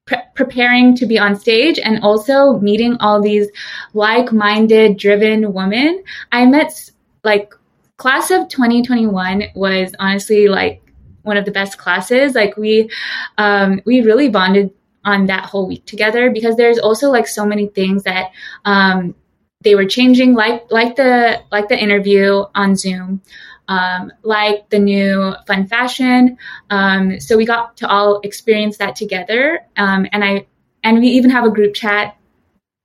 pre- 0.06 0.18
preparing 0.34 0.94
to 0.96 1.06
be 1.06 1.18
on 1.18 1.36
stage 1.36 1.78
and 1.78 2.02
also 2.02 2.58
meeting 2.58 2.96
all 3.00 3.20
these 3.20 3.48
like 3.94 4.32
minded, 4.32 4.96
driven 4.96 5.52
women. 5.52 6.02
I 6.32 6.46
met 6.46 6.90
like 7.24 7.54
class 7.96 8.30
of 8.30 8.48
2021 8.48 9.44
was 9.54 9.94
honestly 9.98 10.48
like 10.48 10.82
one 11.22 11.36
of 11.36 11.44
the 11.44 11.52
best 11.52 11.78
classes. 11.78 12.34
Like 12.34 12.56
we, 12.56 12.90
um, 13.38 13.80
we 13.84 14.00
really 14.00 14.28
bonded 14.28 14.72
on 15.04 15.26
that 15.26 15.44
whole 15.46 15.66
week 15.66 15.84
together 15.84 16.30
because 16.30 16.56
there's 16.56 16.78
also 16.78 17.10
like 17.10 17.26
so 17.26 17.44
many 17.44 17.68
things 17.68 18.04
that 18.04 18.30
um, 18.64 19.14
they 19.62 19.74
were 19.74 19.86
changing 19.86 20.34
like 20.34 20.64
like 20.70 20.96
the 20.96 21.40
like 21.50 21.68
the 21.68 21.78
interview 21.78 22.44
on 22.54 22.76
zoom 22.76 23.22
um, 23.72 24.12
like 24.22 24.68
the 24.70 24.78
new 24.78 25.34
fun 25.46 25.66
fashion 25.66 26.36
um, 26.70 27.20
so 27.20 27.36
we 27.36 27.44
got 27.44 27.76
to 27.76 27.88
all 27.88 28.20
experience 28.20 28.76
that 28.78 28.94
together 28.96 29.60
um, 29.76 30.06
and 30.12 30.24
i 30.24 30.46
and 30.84 30.98
we 30.98 31.08
even 31.08 31.30
have 31.30 31.44
a 31.44 31.50
group 31.50 31.74
chat 31.74 32.16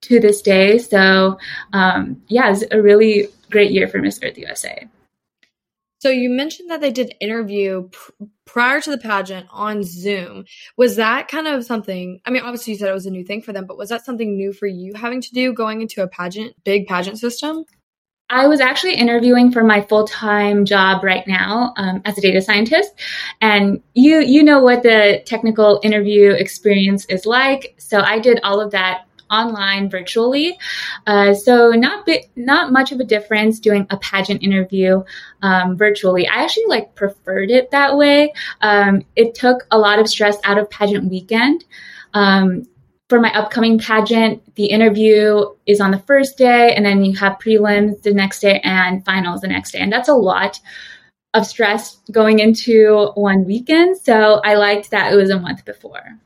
to 0.00 0.20
this 0.20 0.40
day 0.42 0.78
so 0.78 1.38
um, 1.72 2.20
yeah 2.28 2.50
it's 2.50 2.64
a 2.70 2.80
really 2.80 3.28
great 3.50 3.70
year 3.70 3.86
for 3.88 3.98
miss 3.98 4.20
earth 4.22 4.38
usa 4.38 4.88
so 6.00 6.10
you 6.10 6.30
mentioned 6.30 6.70
that 6.70 6.80
they 6.80 6.92
did 6.92 7.14
interview 7.20 7.88
pr- 7.88 8.12
prior 8.44 8.80
to 8.80 8.90
the 8.90 8.98
pageant 8.98 9.48
on 9.50 9.82
Zoom. 9.82 10.44
Was 10.76 10.94
that 10.96 11.26
kind 11.26 11.48
of 11.48 11.64
something? 11.64 12.20
I 12.24 12.30
mean, 12.30 12.42
obviously 12.42 12.72
you 12.72 12.78
said 12.78 12.88
it 12.88 12.94
was 12.94 13.06
a 13.06 13.10
new 13.10 13.24
thing 13.24 13.42
for 13.42 13.52
them, 13.52 13.66
but 13.66 13.76
was 13.76 13.88
that 13.88 14.04
something 14.04 14.36
new 14.36 14.52
for 14.52 14.66
you 14.66 14.94
having 14.94 15.20
to 15.20 15.32
do 15.32 15.52
going 15.52 15.82
into 15.82 16.02
a 16.02 16.08
pageant, 16.08 16.54
big 16.62 16.86
pageant 16.86 17.18
system? 17.18 17.64
I 18.30 18.46
was 18.46 18.60
actually 18.60 18.94
interviewing 18.94 19.50
for 19.52 19.64
my 19.64 19.80
full 19.80 20.06
time 20.06 20.64
job 20.64 21.02
right 21.02 21.26
now 21.26 21.72
um, 21.76 22.02
as 22.04 22.18
a 22.18 22.20
data 22.20 22.42
scientist, 22.42 22.92
and 23.40 23.82
you 23.94 24.20
you 24.20 24.42
know 24.42 24.60
what 24.60 24.82
the 24.82 25.22
technical 25.24 25.80
interview 25.82 26.32
experience 26.32 27.06
is 27.06 27.24
like. 27.24 27.74
So 27.78 28.00
I 28.00 28.18
did 28.18 28.40
all 28.42 28.60
of 28.60 28.70
that 28.72 29.04
online 29.30 29.90
virtually. 29.90 30.58
Uh, 31.06 31.34
so 31.34 31.70
not 31.70 32.06
bi- 32.06 32.24
not 32.36 32.72
much 32.72 32.92
of 32.92 33.00
a 33.00 33.04
difference 33.04 33.58
doing 33.60 33.86
a 33.90 33.96
pageant 33.98 34.42
interview 34.42 35.02
um, 35.42 35.76
virtually. 35.76 36.26
I 36.26 36.42
actually 36.42 36.66
like 36.66 36.94
preferred 36.94 37.50
it 37.50 37.70
that 37.70 37.96
way. 37.96 38.32
Um, 38.60 39.02
it 39.16 39.34
took 39.34 39.66
a 39.70 39.78
lot 39.78 39.98
of 39.98 40.08
stress 40.08 40.36
out 40.44 40.58
of 40.58 40.68
pageant 40.70 41.10
weekend. 41.10 41.64
Um, 42.14 42.66
for 43.08 43.20
my 43.20 43.32
upcoming 43.32 43.78
pageant, 43.78 44.54
the 44.56 44.66
interview 44.66 45.44
is 45.66 45.80
on 45.80 45.90
the 45.90 45.98
first 46.00 46.36
day, 46.36 46.74
and 46.74 46.84
then 46.84 47.04
you 47.04 47.16
have 47.16 47.38
prelims 47.38 48.02
the 48.02 48.12
next 48.12 48.40
day 48.40 48.60
and 48.64 49.04
finals 49.04 49.40
the 49.40 49.48
next 49.48 49.72
day, 49.72 49.78
and 49.78 49.92
that's 49.92 50.08
a 50.08 50.14
lot 50.14 50.60
of 51.34 51.46
stress 51.46 51.98
going 52.10 52.38
into 52.38 53.10
one 53.14 53.44
weekend. 53.44 53.96
So 53.98 54.40
I 54.44 54.54
liked 54.54 54.90
that 54.90 55.12
it 55.12 55.16
was 55.16 55.30
a 55.30 55.38
month 55.38 55.64
before. 55.64 56.18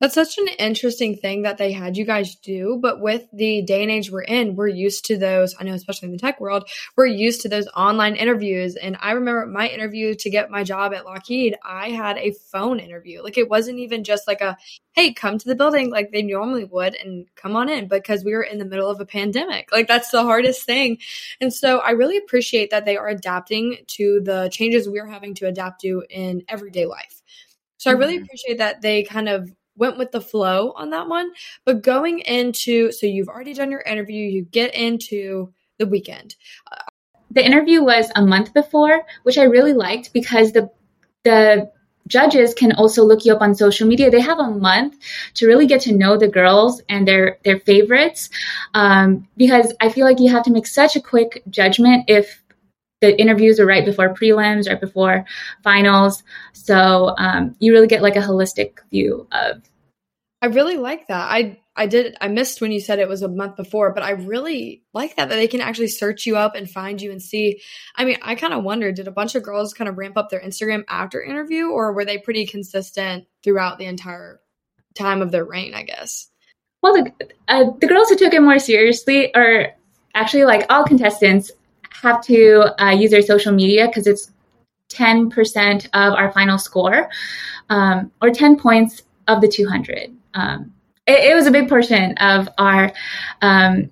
That's 0.00 0.14
such 0.14 0.36
an 0.36 0.48
interesting 0.58 1.16
thing 1.16 1.42
that 1.42 1.56
they 1.56 1.72
had 1.72 1.96
you 1.96 2.04
guys 2.04 2.34
do. 2.36 2.78
But 2.82 3.00
with 3.00 3.26
the 3.32 3.62
day 3.62 3.82
and 3.82 3.90
age 3.90 4.10
we're 4.10 4.22
in, 4.22 4.54
we're 4.54 4.68
used 4.68 5.06
to 5.06 5.16
those. 5.16 5.54
I 5.58 5.64
know, 5.64 5.72
especially 5.72 6.06
in 6.06 6.12
the 6.12 6.18
tech 6.18 6.38
world, 6.38 6.68
we're 6.96 7.06
used 7.06 7.40
to 7.42 7.48
those 7.48 7.66
online 7.68 8.14
interviews. 8.14 8.76
And 8.76 8.98
I 9.00 9.12
remember 9.12 9.46
my 9.46 9.68
interview 9.68 10.14
to 10.16 10.30
get 10.30 10.50
my 10.50 10.64
job 10.64 10.92
at 10.92 11.06
Lockheed, 11.06 11.56
I 11.64 11.90
had 11.90 12.18
a 12.18 12.34
phone 12.52 12.78
interview. 12.78 13.22
Like 13.22 13.38
it 13.38 13.48
wasn't 13.48 13.78
even 13.78 14.04
just 14.04 14.28
like 14.28 14.42
a, 14.42 14.58
hey, 14.92 15.14
come 15.14 15.38
to 15.38 15.48
the 15.48 15.54
building 15.54 15.90
like 15.90 16.12
they 16.12 16.22
normally 16.22 16.64
would 16.64 16.94
and 16.94 17.26
come 17.34 17.56
on 17.56 17.70
in 17.70 17.88
because 17.88 18.22
we 18.22 18.34
were 18.34 18.42
in 18.42 18.58
the 18.58 18.66
middle 18.66 18.90
of 18.90 19.00
a 19.00 19.06
pandemic. 19.06 19.72
Like 19.72 19.88
that's 19.88 20.10
the 20.10 20.22
hardest 20.22 20.64
thing. 20.64 20.98
And 21.40 21.52
so 21.52 21.78
I 21.78 21.92
really 21.92 22.18
appreciate 22.18 22.70
that 22.70 22.84
they 22.84 22.98
are 22.98 23.08
adapting 23.08 23.78
to 23.88 24.20
the 24.22 24.50
changes 24.52 24.86
we're 24.88 25.06
having 25.06 25.34
to 25.36 25.46
adapt 25.46 25.80
to 25.82 26.04
in 26.10 26.42
everyday 26.48 26.84
life. 26.84 27.22
So 27.78 27.90
I 27.90 27.94
really 27.94 28.16
mm-hmm. 28.16 28.24
appreciate 28.24 28.58
that 28.58 28.82
they 28.82 29.02
kind 29.02 29.28
of 29.28 29.50
went 29.76 29.98
with 29.98 30.12
the 30.12 30.20
flow 30.20 30.72
on 30.76 30.90
that 30.90 31.08
one. 31.08 31.32
But 31.64 31.82
going 31.82 32.20
into, 32.20 32.92
so 32.92 33.06
you've 33.06 33.28
already 33.28 33.54
done 33.54 33.70
your 33.70 33.82
interview, 33.82 34.26
you 34.26 34.42
get 34.42 34.74
into 34.74 35.52
the 35.78 35.86
weekend. 35.86 36.36
the 37.30 37.44
interview 37.44 37.82
was 37.82 38.10
a 38.16 38.24
month 38.24 38.54
before, 38.54 39.02
which 39.24 39.38
I 39.38 39.44
really 39.44 39.72
liked 39.72 40.12
because 40.12 40.52
the 40.52 40.70
the 41.24 41.70
judges 42.06 42.54
can 42.54 42.72
also 42.72 43.04
look 43.04 43.24
you 43.24 43.34
up 43.34 43.42
on 43.42 43.54
social 43.54 43.86
media. 43.86 44.10
They 44.10 44.20
have 44.20 44.38
a 44.38 44.50
month 44.50 44.94
to 45.34 45.46
really 45.46 45.66
get 45.66 45.80
to 45.82 45.92
know 45.92 46.16
the 46.16 46.28
girls 46.28 46.80
and 46.88 47.06
their 47.06 47.38
their 47.44 47.58
favorites, 47.60 48.30
um, 48.74 49.26
because 49.36 49.74
I 49.80 49.90
feel 49.90 50.06
like 50.06 50.20
you 50.20 50.30
have 50.30 50.44
to 50.44 50.52
make 50.52 50.66
such 50.66 50.96
a 50.96 51.00
quick 51.00 51.42
judgment 51.50 52.04
if 52.08 52.42
the 53.00 53.18
interviews 53.20 53.60
are 53.60 53.66
right 53.66 53.84
before 53.84 54.14
prelims, 54.14 54.68
right 54.68 54.80
before 54.80 55.24
finals. 55.62 56.22
So 56.52 57.14
um, 57.18 57.54
you 57.58 57.72
really 57.72 57.86
get 57.86 58.02
like 58.02 58.16
a 58.16 58.20
holistic 58.20 58.78
view 58.90 59.26
of. 59.32 59.62
I 60.42 60.46
really 60.46 60.76
like 60.76 61.08
that. 61.08 61.30
I 61.30 61.58
I 61.74 61.86
did 61.86 62.16
I 62.20 62.28
missed 62.28 62.60
when 62.60 62.72
you 62.72 62.80
said 62.80 62.98
it 62.98 63.08
was 63.08 63.22
a 63.22 63.28
month 63.28 63.56
before, 63.56 63.92
but 63.92 64.02
I 64.02 64.10
really 64.12 64.82
like 64.94 65.16
that 65.16 65.28
that 65.28 65.36
they 65.36 65.48
can 65.48 65.60
actually 65.60 65.88
search 65.88 66.26
you 66.26 66.36
up 66.36 66.54
and 66.54 66.70
find 66.70 67.00
you 67.00 67.10
and 67.10 67.22
see. 67.22 67.60
I 67.94 68.04
mean, 68.04 68.16
I 68.22 68.34
kind 68.34 68.54
of 68.54 68.64
wondered 68.64 68.94
did 68.94 69.08
a 69.08 69.12
bunch 69.12 69.34
of 69.34 69.42
girls 69.42 69.74
kind 69.74 69.88
of 69.88 69.98
ramp 69.98 70.16
up 70.16 70.30
their 70.30 70.40
Instagram 70.40 70.84
after 70.88 71.22
interview, 71.22 71.68
or 71.68 71.92
were 71.92 72.04
they 72.04 72.18
pretty 72.18 72.46
consistent 72.46 73.26
throughout 73.42 73.78
the 73.78 73.86
entire 73.86 74.40
time 74.94 75.20
of 75.20 75.30
their 75.30 75.44
reign? 75.44 75.74
I 75.74 75.82
guess. 75.82 76.28
Well, 76.82 76.94
the 76.94 77.12
uh, 77.48 77.64
the 77.78 77.88
girls 77.88 78.08
who 78.08 78.16
took 78.16 78.32
it 78.32 78.42
more 78.42 78.58
seriously, 78.58 79.34
are 79.34 79.74
actually 80.14 80.44
like 80.44 80.66
all 80.70 80.84
contestants, 80.84 81.50
have 82.02 82.22
to 82.24 82.74
uh, 82.82 82.90
use 82.90 83.10
their 83.10 83.22
social 83.22 83.52
media 83.52 83.86
because 83.86 84.06
it's 84.06 84.32
10% 84.90 85.86
of 85.86 86.14
our 86.14 86.32
final 86.32 86.58
score 86.58 87.08
um, 87.70 88.10
or 88.22 88.30
10 88.30 88.58
points 88.58 89.02
of 89.28 89.40
the 89.40 89.48
200. 89.48 90.14
Um, 90.34 90.72
it, 91.06 91.32
it, 91.32 91.34
was 91.34 91.46
a 91.46 91.50
big 91.50 91.68
portion 91.68 92.12
of 92.18 92.48
our 92.58 92.92
um, 93.42 93.90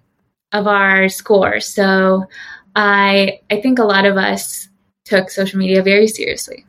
of 0.52 0.66
our 0.66 1.08
score. 1.08 1.60
So 1.60 2.24
I 2.76 3.40
I 3.50 3.60
think 3.60 3.78
a 3.78 3.84
lot 3.84 4.04
of 4.04 4.16
us 4.16 4.68
took 5.04 5.30
social 5.30 5.58
media 5.58 5.82
very 5.82 6.06
seriously. 6.06 6.64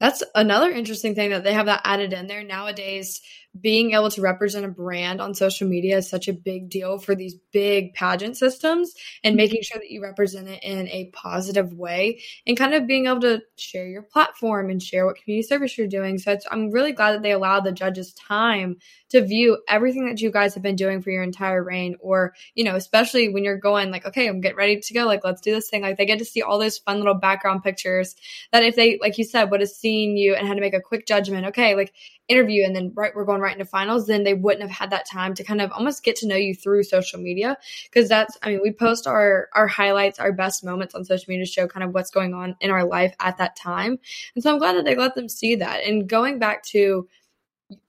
That's 0.00 0.22
another 0.34 0.70
interesting 0.70 1.14
thing 1.14 1.30
that 1.30 1.44
they 1.44 1.52
have 1.52 1.66
that 1.66 1.82
added 1.84 2.12
in 2.12 2.26
there 2.26 2.42
nowadays 2.42 3.20
being 3.60 3.92
able 3.92 4.10
to 4.10 4.22
represent 4.22 4.64
a 4.64 4.68
brand 4.68 5.20
on 5.20 5.34
social 5.34 5.68
media 5.68 5.98
is 5.98 6.08
such 6.08 6.26
a 6.26 6.32
big 6.32 6.70
deal 6.70 6.98
for 6.98 7.14
these 7.14 7.34
big 7.52 7.92
pageant 7.92 8.36
systems 8.36 8.94
and 9.22 9.32
mm-hmm. 9.32 9.36
making 9.38 9.62
sure 9.62 9.78
that 9.78 9.90
you 9.90 10.02
represent 10.02 10.48
it 10.48 10.62
in 10.62 10.88
a 10.88 11.10
positive 11.12 11.72
way 11.74 12.22
and 12.46 12.56
kind 12.56 12.72
of 12.72 12.86
being 12.86 13.06
able 13.06 13.20
to 13.20 13.40
share 13.56 13.86
your 13.86 14.02
platform 14.02 14.70
and 14.70 14.82
share 14.82 15.04
what 15.04 15.16
community 15.16 15.46
service 15.46 15.76
you're 15.76 15.86
doing. 15.86 16.18
So 16.18 16.38
I'm 16.50 16.70
really 16.70 16.92
glad 16.92 17.12
that 17.12 17.22
they 17.22 17.32
allowed 17.32 17.64
the 17.64 17.72
judges 17.72 18.14
time 18.14 18.76
to 19.10 19.20
view 19.20 19.58
everything 19.68 20.06
that 20.06 20.20
you 20.20 20.30
guys 20.30 20.54
have 20.54 20.62
been 20.62 20.76
doing 20.76 21.02
for 21.02 21.10
your 21.10 21.22
entire 21.22 21.62
reign 21.62 21.96
or, 22.00 22.34
you 22.54 22.64
know, 22.64 22.76
especially 22.76 23.28
when 23.28 23.44
you're 23.44 23.58
going 23.58 23.90
like, 23.90 24.06
okay, 24.06 24.28
I'm 24.28 24.40
getting 24.40 24.56
ready 24.56 24.80
to 24.80 24.94
go, 24.94 25.04
like 25.04 25.24
let's 25.24 25.42
do 25.42 25.52
this 25.52 25.68
thing. 25.68 25.82
Like 25.82 25.98
they 25.98 26.06
get 26.06 26.18
to 26.20 26.24
see 26.24 26.40
all 26.40 26.58
those 26.58 26.78
fun 26.78 26.98
little 26.98 27.14
background 27.14 27.62
pictures 27.62 28.16
that 28.50 28.64
if 28.64 28.76
they, 28.76 28.98
like 29.02 29.18
you 29.18 29.24
said, 29.24 29.50
would 29.50 29.60
have 29.60 29.68
seen 29.68 30.16
you 30.16 30.34
and 30.34 30.48
had 30.48 30.54
to 30.54 30.62
make 30.62 30.72
a 30.72 30.80
quick 30.80 31.06
judgment, 31.06 31.48
okay, 31.48 31.74
like 31.74 31.92
interview 32.28 32.64
and 32.64 32.74
then 32.74 32.92
right 32.94 33.14
we're 33.14 33.24
going 33.24 33.40
right 33.40 33.52
into 33.52 33.64
finals 33.64 34.06
then 34.06 34.22
they 34.22 34.34
wouldn't 34.34 34.62
have 34.62 34.70
had 34.70 34.90
that 34.90 35.08
time 35.10 35.34
to 35.34 35.42
kind 35.42 35.60
of 35.60 35.72
almost 35.72 36.04
get 36.04 36.16
to 36.16 36.26
know 36.26 36.36
you 36.36 36.54
through 36.54 36.82
social 36.82 37.20
media. 37.20 37.56
Because 37.84 38.08
that's 38.08 38.36
i 38.42 38.50
mean 38.50 38.60
we 38.62 38.72
post 38.72 39.06
our 39.06 39.48
our 39.54 39.66
highlights 39.66 40.18
our 40.18 40.32
best 40.32 40.64
moments 40.64 40.94
on 40.94 41.04
social 41.04 41.26
media 41.28 41.44
to 41.44 41.50
show 41.50 41.66
kind 41.66 41.84
of 41.84 41.92
what's 41.92 42.10
going 42.10 42.34
on 42.34 42.56
in 42.60 42.70
our 42.70 42.84
life 42.84 43.14
at 43.20 43.38
that 43.38 43.56
time. 43.56 43.98
And 44.34 44.42
so 44.42 44.52
i'm 44.52 44.58
glad 44.58 44.76
that 44.76 44.84
they 44.84 44.94
let 44.94 45.14
them 45.14 45.28
see 45.28 45.56
that. 45.56 45.84
And 45.84 46.08
going 46.08 46.38
back 46.38 46.62
to 46.66 47.08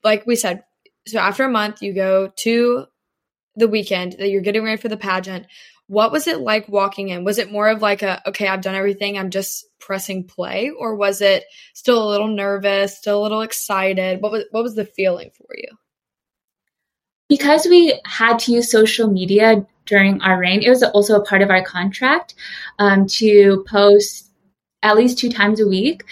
like 0.03 0.25
we 0.25 0.35
said 0.35 0.63
so 1.05 1.19
after 1.19 1.43
a 1.43 1.49
month 1.49 1.81
you 1.81 1.93
go 1.93 2.31
to 2.37 2.85
the 3.55 3.67
weekend 3.67 4.13
that 4.13 4.29
you're 4.29 4.41
getting 4.41 4.63
ready 4.63 4.81
for 4.81 4.89
the 4.89 4.97
pageant 4.97 5.45
what 5.87 6.11
was 6.11 6.27
it 6.27 6.39
like 6.39 6.67
walking 6.69 7.09
in? 7.09 7.23
Was 7.23 7.37
it 7.37 7.51
more 7.51 7.67
of 7.67 7.81
like 7.81 8.01
a, 8.01 8.21
okay, 8.29 8.47
I've 8.47 8.61
done 8.61 8.75
everything, 8.75 9.17
I'm 9.17 9.29
just 9.29 9.65
pressing 9.79 10.23
play? 10.25 10.69
Or 10.69 10.95
was 10.95 11.21
it 11.21 11.43
still 11.73 12.07
a 12.07 12.09
little 12.09 12.27
nervous, 12.27 12.97
still 12.97 13.21
a 13.21 13.23
little 13.23 13.41
excited? 13.41 14.21
What 14.21 14.31
was, 14.31 14.45
what 14.51 14.63
was 14.63 14.75
the 14.75 14.85
feeling 14.85 15.31
for 15.35 15.49
you? 15.55 15.69
Because 17.29 17.65
we 17.65 17.99
had 18.05 18.39
to 18.39 18.53
use 18.53 18.71
social 18.71 19.09
media 19.09 19.65
during 19.85 20.21
our 20.21 20.39
reign, 20.39 20.61
it 20.61 20.69
was 20.69 20.83
also 20.83 21.19
a 21.19 21.25
part 21.25 21.41
of 21.41 21.49
our 21.49 21.63
contract 21.63 22.35
um, 22.79 23.05
to 23.07 23.65
post 23.67 24.31
at 24.81 24.95
least 24.95 25.17
two 25.17 25.29
times 25.29 25.59
a 25.59 25.67
week. 25.67 26.03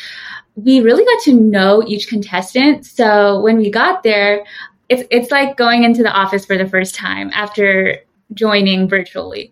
We 0.55 0.81
really 0.81 1.05
got 1.05 1.23
to 1.23 1.33
know 1.33 1.83
each 1.87 2.07
contestant. 2.07 2.85
So 2.85 3.39
when 3.41 3.57
we 3.57 3.71
got 3.71 4.03
there, 4.03 4.43
it's 4.89 5.03
it's 5.09 5.31
like 5.31 5.55
going 5.55 5.83
into 5.83 6.03
the 6.03 6.11
office 6.11 6.45
for 6.45 6.57
the 6.57 6.67
first 6.67 6.95
time 6.95 7.31
after 7.33 7.99
joining 8.33 8.87
virtually. 8.87 9.51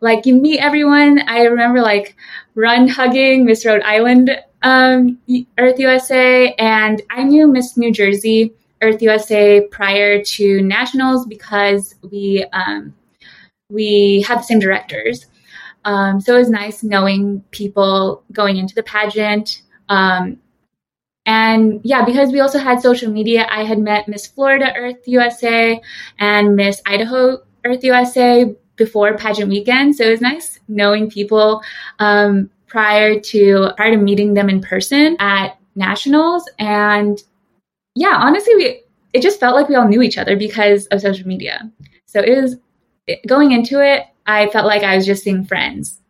Like 0.00 0.26
you 0.26 0.34
meet 0.34 0.60
everyone. 0.60 1.20
I 1.28 1.42
remember 1.42 1.80
like 1.80 2.16
run 2.54 2.88
hugging 2.88 3.44
Miss 3.44 3.64
Rhode 3.64 3.82
Island 3.82 4.30
um, 4.62 5.18
Earth 5.58 5.78
USA, 5.78 6.52
and 6.54 7.02
I 7.10 7.22
knew 7.22 7.46
Miss 7.46 7.76
New 7.76 7.92
Jersey 7.92 8.54
Earth 8.82 9.02
USA 9.02 9.66
prior 9.70 10.22
to 10.22 10.62
nationals 10.62 11.26
because 11.26 11.94
we 12.10 12.44
um, 12.52 12.94
we 13.70 14.24
had 14.26 14.38
the 14.38 14.42
same 14.42 14.58
directors. 14.58 15.26
Um, 15.84 16.20
so 16.20 16.34
it 16.34 16.38
was 16.38 16.50
nice 16.50 16.82
knowing 16.82 17.42
people 17.50 18.22
going 18.32 18.56
into 18.56 18.74
the 18.74 18.82
pageant. 18.82 19.62
Um, 19.88 20.38
and 21.26 21.80
yeah, 21.84 22.04
because 22.04 22.32
we 22.32 22.40
also 22.40 22.58
had 22.58 22.80
social 22.80 23.10
media, 23.10 23.46
I 23.50 23.64
had 23.64 23.78
met 23.78 24.08
Miss 24.08 24.26
Florida 24.26 24.72
Earth 24.76 25.06
USA 25.06 25.80
and 26.18 26.56
Miss 26.56 26.82
Idaho 26.86 27.42
Earth 27.64 27.84
USA 27.84 28.54
before 28.76 29.16
pageant 29.16 29.50
weekend. 29.50 29.96
So 29.96 30.04
it 30.04 30.10
was 30.10 30.20
nice 30.20 30.58
knowing 30.68 31.10
people 31.10 31.62
um, 31.98 32.50
prior 32.66 33.20
to 33.20 33.70
prior 33.76 33.90
to 33.90 33.96
meeting 33.96 34.34
them 34.34 34.48
in 34.48 34.60
person 34.60 35.16
at 35.20 35.58
nationals. 35.74 36.48
And 36.58 37.22
yeah, 37.94 38.16
honestly, 38.16 38.54
we 38.56 38.82
it 39.12 39.22
just 39.22 39.40
felt 39.40 39.56
like 39.56 39.68
we 39.68 39.74
all 39.74 39.88
knew 39.88 40.02
each 40.02 40.18
other 40.18 40.36
because 40.36 40.86
of 40.86 41.00
social 41.00 41.26
media. 41.26 41.70
So 42.06 42.20
it 42.20 42.40
was 42.40 42.56
going 43.26 43.52
into 43.52 43.84
it, 43.84 44.04
I 44.26 44.48
felt 44.48 44.66
like 44.66 44.82
I 44.82 44.96
was 44.96 45.06
just 45.06 45.24
seeing 45.24 45.44
friends. 45.44 46.00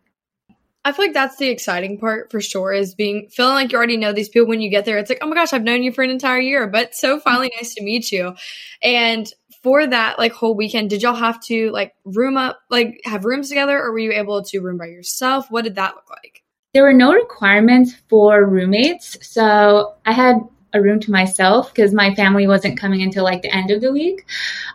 I 0.83 0.91
feel 0.91 1.05
like 1.05 1.13
that's 1.13 1.37
the 1.37 1.49
exciting 1.49 1.99
part 1.99 2.31
for 2.31 2.41
sure 2.41 2.73
is 2.73 2.95
being 2.95 3.27
feeling 3.29 3.53
like 3.53 3.71
you 3.71 3.77
already 3.77 3.97
know 3.97 4.13
these 4.13 4.29
people 4.29 4.47
when 4.47 4.61
you 4.61 4.69
get 4.69 4.85
there. 4.85 4.97
It's 4.97 5.09
like, 5.09 5.19
oh 5.21 5.27
my 5.27 5.35
gosh, 5.35 5.53
I've 5.53 5.63
known 5.63 5.83
you 5.83 5.91
for 5.91 6.03
an 6.03 6.09
entire 6.09 6.39
year, 6.39 6.65
but 6.67 6.95
so 6.95 7.19
finally 7.19 7.51
nice 7.55 7.75
to 7.75 7.83
meet 7.83 8.11
you. 8.11 8.35
And 8.81 9.31
for 9.63 9.85
that 9.85 10.17
like 10.17 10.31
whole 10.31 10.55
weekend, 10.55 10.89
did 10.89 11.01
y'all 11.01 11.13
have 11.13 11.39
to 11.41 11.71
like 11.71 11.93
room 12.03 12.37
up, 12.37 12.59
like 12.69 13.01
have 13.05 13.25
rooms 13.25 13.49
together, 13.49 13.79
or 13.79 13.91
were 13.91 13.99
you 13.99 14.11
able 14.11 14.41
to 14.43 14.59
room 14.59 14.77
by 14.77 14.87
yourself? 14.87 15.49
What 15.49 15.63
did 15.63 15.75
that 15.75 15.95
look 15.95 16.09
like? 16.09 16.43
There 16.73 16.83
were 16.83 16.93
no 16.93 17.13
requirements 17.13 17.93
for 18.09 18.45
roommates. 18.45 19.17
So 19.21 19.95
I 20.05 20.13
had 20.13 20.37
a 20.73 20.81
room 20.81 20.99
to 21.01 21.11
myself 21.11 21.73
because 21.73 21.93
my 21.93 22.15
family 22.15 22.47
wasn't 22.47 22.79
coming 22.79 23.01
until 23.01 23.23
like 23.23 23.41
the 23.41 23.53
end 23.53 23.71
of 23.71 23.81
the 23.81 23.91
week, 23.91 24.25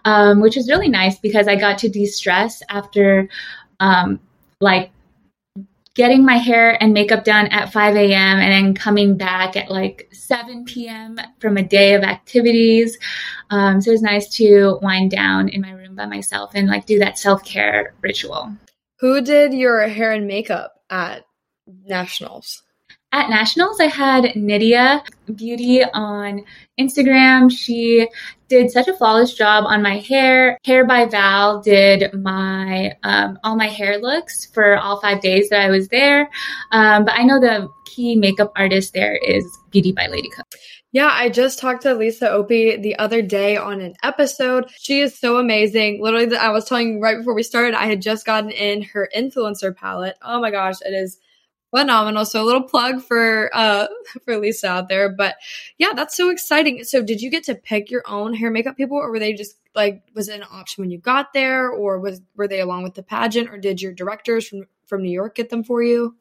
um, 0.05 0.41
which 0.41 0.57
was 0.57 0.69
really 0.69 0.89
nice 0.89 1.19
because 1.19 1.49
I 1.49 1.57
got 1.57 1.79
to 1.79 1.89
de 1.89 2.07
stress 2.07 2.63
after 2.69 3.29
um, 3.81 4.21
like 4.61 4.91
getting 5.95 6.25
my 6.25 6.37
hair 6.37 6.81
and 6.83 6.93
makeup 6.93 7.25
done 7.25 7.47
at 7.47 7.73
5 7.73 7.97
a.m. 7.97 8.39
and 8.39 8.53
then 8.53 8.75
coming 8.75 9.17
back 9.17 9.57
at 9.57 9.71
like 9.71 10.09
7 10.13 10.67
p.m. 10.67 11.19
from 11.39 11.57
a 11.57 11.63
day 11.63 11.95
of 11.95 12.03
activities. 12.03 12.99
Um, 13.51 13.81
so 13.81 13.91
it 13.91 13.95
was 13.95 14.03
nice 14.03 14.29
to 14.37 14.79
wind 14.83 15.11
down 15.11 15.49
in 15.49 15.61
my 15.61 15.73
room 15.73 15.95
by 15.95 16.07
myself 16.07 16.53
and 16.55 16.69
like 16.69 16.87
do 16.87 16.99
that 16.99 17.19
self 17.19 17.45
care 17.45 17.95
ritual. 18.01 18.53
Who 19.01 19.21
did 19.21 19.53
your 19.53 19.87
hair 19.89 20.13
and 20.13 20.27
makeup 20.27 20.83
at 20.91 21.27
nationals? 21.85 22.63
At 23.13 23.31
nationals, 23.31 23.81
I 23.81 23.87
had 23.87 24.35
Nydia 24.35 25.03
Beauty 25.35 25.83
on 25.83 26.45
Instagram. 26.79 27.51
She 27.51 28.09
did 28.49 28.71
such 28.71 28.89
a 28.89 28.95
flawless 28.95 29.33
job 29.33 29.65
on 29.65 29.81
my 29.81 29.99
hair. 29.99 30.59
Hair 30.65 30.87
by 30.87 31.07
Val 31.07 31.63
did 31.63 32.13
my 32.13 32.93
um, 33.05 33.39
all 33.43 33.57
my 33.57 33.69
hair 33.69 33.99
looks 33.99 34.47
for 34.47 34.77
all 34.77 35.01
five 35.01 35.21
days 35.21 35.49
that 35.49 35.63
I 35.63 35.71
was 35.71 35.89
there. 35.89 36.29
Um, 36.73 37.05
but 37.05 37.15
I 37.15 37.23
know 37.23 37.41
the 37.41 37.69
key 37.87 38.17
makeup 38.17 38.53
artist 38.57 38.93
there 38.93 39.17
is 39.17 39.45
Beauty 39.71 39.93
by 39.93 40.09
Lady 40.09 40.29
Cook. 40.29 40.47
Yeah, 40.97 41.11
I 41.13 41.29
just 41.29 41.59
talked 41.59 41.83
to 41.83 41.93
Lisa 41.93 42.31
Opie 42.31 42.79
the 42.79 42.97
other 42.97 43.21
day 43.21 43.59
on 43.59 43.83
an 43.83 43.97
episode. 44.03 44.71
She 44.79 45.01
is 45.01 45.15
so 45.15 45.37
amazing. 45.37 46.01
Literally, 46.01 46.35
I 46.35 46.49
was 46.49 46.65
telling 46.65 46.95
you 46.95 47.01
right 47.01 47.19
before 47.19 47.35
we 47.35 47.43
started, 47.43 47.75
I 47.75 47.85
had 47.85 48.01
just 48.01 48.25
gotten 48.25 48.49
in 48.49 48.81
her 48.81 49.07
influencer 49.15 49.77
palette. 49.77 50.17
Oh 50.23 50.41
my 50.41 50.51
gosh, 50.51 50.77
it 50.81 50.95
is 50.95 51.19
phenomenal. 51.71 52.25
So 52.25 52.43
a 52.43 52.47
little 52.47 52.63
plug 52.63 53.03
for 53.03 53.51
uh 53.53 53.89
for 54.25 54.39
Lisa 54.39 54.69
out 54.69 54.89
there. 54.89 55.11
But 55.11 55.35
yeah, 55.77 55.93
that's 55.95 56.17
so 56.17 56.31
exciting. 56.31 56.83
So 56.85 57.03
did 57.03 57.21
you 57.21 57.31
get 57.31 57.45
to 57.45 57.55
pick 57.55 57.91
your 57.91 58.03
own 58.09 58.33
hair 58.33 58.51
makeup 58.51 58.79
people 58.79 58.97
or 58.97 59.11
were 59.11 59.19
they 59.19 59.35
just 59.35 59.55
like 59.75 60.03
was 60.15 60.31
it 60.31 60.41
an 60.41 60.47
option 60.51 60.81
when 60.81 60.91
you 60.91 60.97
got 60.97 61.35
there 61.35 61.69
or 61.69 62.01
was 62.01 62.23
were 62.37 62.49
they 62.49 62.61
along 62.61 62.85
with 62.85 62.95
the 62.95 63.03
pageant 63.03 63.51
or 63.51 63.59
did 63.59 63.83
your 63.83 63.93
directors 63.93 64.49
from 64.49 64.65
from 64.87 65.03
New 65.03 65.11
York 65.11 65.35
get 65.35 65.51
them 65.51 65.63
for 65.63 65.83
you? 65.83 66.17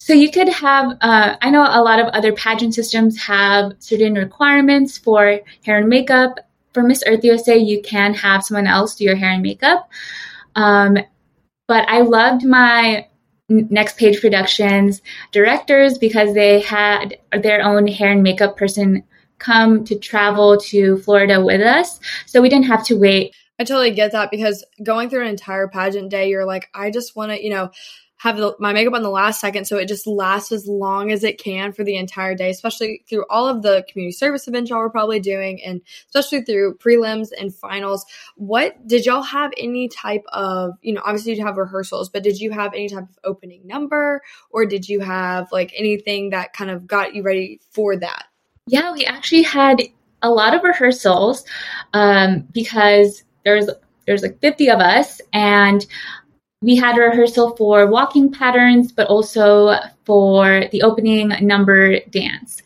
So 0.00 0.14
you 0.14 0.30
could 0.30 0.48
have, 0.48 0.96
uh, 1.02 1.36
I 1.42 1.50
know 1.50 1.62
a 1.62 1.82
lot 1.82 2.00
of 2.00 2.06
other 2.06 2.32
pageant 2.32 2.74
systems 2.74 3.18
have 3.18 3.72
certain 3.80 4.14
requirements 4.14 4.96
for 4.96 5.40
hair 5.62 5.78
and 5.78 5.88
makeup. 5.88 6.40
For 6.72 6.82
Miss 6.82 7.04
Earth 7.06 7.22
USA, 7.22 7.58
you 7.58 7.82
can 7.82 8.14
have 8.14 8.42
someone 8.42 8.66
else 8.66 8.96
do 8.96 9.04
your 9.04 9.14
hair 9.14 9.30
and 9.30 9.42
makeup. 9.42 9.90
Um, 10.56 10.96
but 11.68 11.86
I 11.88 12.00
loved 12.00 12.44
my 12.44 13.06
Next 13.50 13.98
Page 13.98 14.20
Productions 14.20 15.02
directors 15.32 15.98
because 15.98 16.32
they 16.32 16.60
had 16.60 17.18
their 17.42 17.62
own 17.62 17.86
hair 17.86 18.12
and 18.12 18.22
makeup 18.22 18.56
person 18.56 19.02
come 19.38 19.84
to 19.84 19.98
travel 19.98 20.56
to 20.58 20.96
Florida 20.98 21.44
with 21.44 21.60
us. 21.60 22.00
So 22.24 22.40
we 22.40 22.48
didn't 22.48 22.66
have 22.66 22.86
to 22.86 22.96
wait. 22.96 23.34
I 23.58 23.64
totally 23.64 23.90
get 23.90 24.12
that 24.12 24.30
because 24.30 24.64
going 24.82 25.10
through 25.10 25.22
an 25.22 25.28
entire 25.28 25.68
pageant 25.68 26.10
day, 26.10 26.30
you're 26.30 26.46
like, 26.46 26.70
I 26.74 26.90
just 26.90 27.16
want 27.16 27.32
to, 27.32 27.42
you 27.42 27.50
know, 27.50 27.70
have 28.20 28.36
the, 28.36 28.54
my 28.58 28.74
makeup 28.74 28.92
on 28.92 29.02
the 29.02 29.08
last 29.08 29.40
second 29.40 29.64
so 29.64 29.78
it 29.78 29.88
just 29.88 30.06
lasts 30.06 30.52
as 30.52 30.66
long 30.66 31.10
as 31.10 31.24
it 31.24 31.38
can 31.38 31.72
for 31.72 31.84
the 31.84 31.96
entire 31.96 32.34
day, 32.34 32.50
especially 32.50 33.02
through 33.08 33.24
all 33.30 33.48
of 33.48 33.62
the 33.62 33.82
community 33.88 34.12
service 34.12 34.46
events 34.46 34.68
y'all 34.68 34.80
were 34.80 34.90
probably 34.90 35.18
doing 35.18 35.58
and 35.64 35.80
especially 36.04 36.42
through 36.42 36.76
prelims 36.76 37.28
and 37.38 37.54
finals. 37.54 38.04
What 38.36 38.86
did 38.86 39.06
y'all 39.06 39.22
have 39.22 39.52
any 39.56 39.88
type 39.88 40.22
of, 40.34 40.74
you 40.82 40.92
know, 40.92 41.00
obviously 41.02 41.34
you 41.34 41.46
have 41.46 41.56
rehearsals, 41.56 42.10
but 42.10 42.22
did 42.22 42.38
you 42.38 42.50
have 42.50 42.74
any 42.74 42.90
type 42.90 43.04
of 43.04 43.18
opening 43.24 43.66
number 43.66 44.20
or 44.50 44.66
did 44.66 44.86
you 44.86 45.00
have 45.00 45.50
like 45.50 45.72
anything 45.74 46.28
that 46.30 46.52
kind 46.52 46.70
of 46.70 46.86
got 46.86 47.14
you 47.14 47.22
ready 47.22 47.58
for 47.70 47.96
that? 47.96 48.26
Yeah, 48.66 48.92
we 48.92 49.06
actually 49.06 49.44
had 49.44 49.80
a 50.20 50.28
lot 50.28 50.54
of 50.54 50.62
rehearsals 50.62 51.46
um, 51.94 52.46
because 52.52 53.24
there's 53.46 53.70
there's 54.06 54.22
like 54.22 54.40
50 54.40 54.70
of 54.70 54.80
us 54.80 55.20
and 55.32 55.86
we 56.62 56.76
had 56.76 56.96
a 56.96 57.00
rehearsal 57.00 57.56
for 57.56 57.86
walking 57.86 58.30
patterns, 58.30 58.92
but 58.92 59.08
also 59.08 59.76
for 60.04 60.64
the 60.72 60.82
opening 60.82 61.28
number 61.40 62.00
dance. 62.10 62.62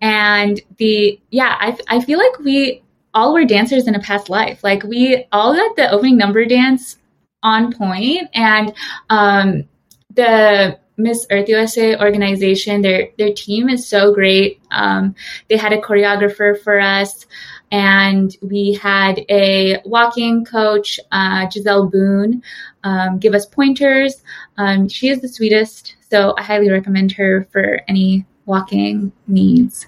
And 0.00 0.60
the, 0.78 1.20
yeah, 1.30 1.56
I, 1.58 1.78
I 1.88 2.00
feel 2.00 2.18
like 2.18 2.38
we 2.40 2.82
all 3.14 3.32
were 3.32 3.44
dancers 3.44 3.86
in 3.86 3.94
a 3.94 4.00
past 4.00 4.28
life. 4.28 4.64
Like 4.64 4.82
we 4.82 5.26
all 5.32 5.54
got 5.54 5.76
the 5.76 5.90
opening 5.90 6.16
number 6.16 6.44
dance 6.44 6.98
on 7.42 7.72
point 7.72 8.28
and, 8.34 8.74
um, 9.10 9.68
the 10.10 10.78
Miss 10.98 11.26
Earth 11.30 11.48
USA 11.48 11.98
organization, 11.98 12.80
their 12.80 13.10
their 13.18 13.32
team 13.34 13.68
is 13.68 13.86
so 13.86 14.14
great. 14.14 14.60
Um, 14.70 15.14
they 15.48 15.56
had 15.56 15.72
a 15.72 15.80
choreographer 15.80 16.58
for 16.58 16.80
us, 16.80 17.26
and 17.70 18.36
we 18.42 18.74
had 18.74 19.24
a 19.28 19.80
walking 19.84 20.44
coach, 20.44 21.00
uh, 21.12 21.48
Giselle 21.50 21.88
Boone, 21.88 22.42
um, 22.84 23.18
give 23.18 23.34
us 23.34 23.46
pointers. 23.46 24.22
Um, 24.56 24.88
she 24.88 25.08
is 25.08 25.20
the 25.20 25.28
sweetest, 25.28 25.96
so 26.10 26.34
I 26.38 26.42
highly 26.42 26.70
recommend 26.70 27.12
her 27.12 27.48
for 27.50 27.80
any 27.88 28.24
walking 28.44 29.12
needs. 29.26 29.86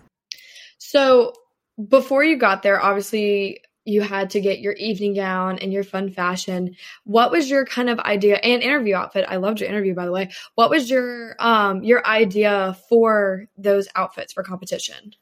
So 0.79 1.33
before 1.89 2.25
you 2.25 2.37
got 2.37 2.63
there, 2.63 2.83
obviously 2.83 3.61
you 3.85 4.03
had 4.03 4.29
to 4.31 4.41
get 4.41 4.59
your 4.59 4.75
evening 4.75 5.15
gown 5.15 5.59
and 5.59 5.73
your 5.73 5.85
fun 5.85 6.11
fashion. 6.11 6.77
What 7.05 7.31
was 7.31 7.49
your 7.49 7.65
kind 7.65 7.89
of 7.89 7.99
idea 8.01 8.37
and 8.37 8.63
interview 8.63 8.95
outfit? 8.95 9.25
I 9.27 9.37
loved 9.37 9.61
your 9.61 9.69
interview 9.71 9.95
by 9.95 10.05
the 10.05 10.13
way. 10.13 10.31
What 10.57 10.69
was 10.69 10.91
your 10.91 11.37
um 11.39 11.83
your 11.83 12.07
idea 12.07 12.77
for 12.91 13.47
those 13.57 13.89
outfits 13.95 14.35
for 14.35 14.43
competition? 14.43 15.15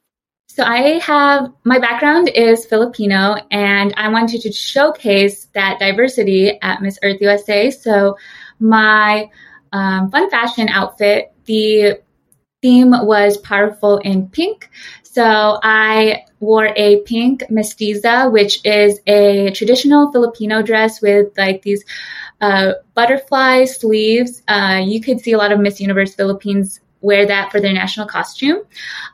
So 0.57 0.63
I 0.63 0.97
have 1.03 1.53
my 1.65 1.77
background 1.77 2.29
is 2.29 2.65
Filipino 2.65 3.35
and 3.51 3.93
I 3.95 4.09
wanted 4.09 4.41
to 4.41 4.51
showcase 4.51 5.45
that 5.53 5.77
diversity 5.77 6.59
at 6.63 6.81
Miss 6.81 6.97
Earth 7.03 7.21
USA. 7.21 7.69
So 7.69 8.17
my 8.59 9.29
um, 9.71 10.09
fun 10.09 10.31
fashion 10.31 10.67
outfit, 10.69 11.31
the 11.45 11.99
theme 12.63 12.89
was 12.89 13.37
powerful 13.37 13.99
in 13.99 14.29
pink. 14.29 14.71
So 15.03 15.59
I 15.61 16.23
wore 16.39 16.73
a 16.75 17.01
pink 17.01 17.43
mestiza, 17.51 18.31
which 18.31 18.59
is 18.65 18.99
a 19.05 19.51
traditional 19.51 20.11
Filipino 20.11 20.63
dress 20.63 21.03
with 21.03 21.37
like 21.37 21.61
these 21.61 21.85
uh, 22.41 22.71
butterfly 22.95 23.65
sleeves. 23.65 24.41
Uh, 24.47 24.81
you 24.83 25.01
could 25.01 25.21
see 25.21 25.33
a 25.33 25.37
lot 25.37 25.51
of 25.51 25.59
Miss 25.59 25.79
Universe 25.79 26.15
Philippines 26.15 26.79
wear 27.01 27.25
that 27.25 27.51
for 27.51 27.59
their 27.59 27.73
national 27.73 28.07
costume. 28.07 28.63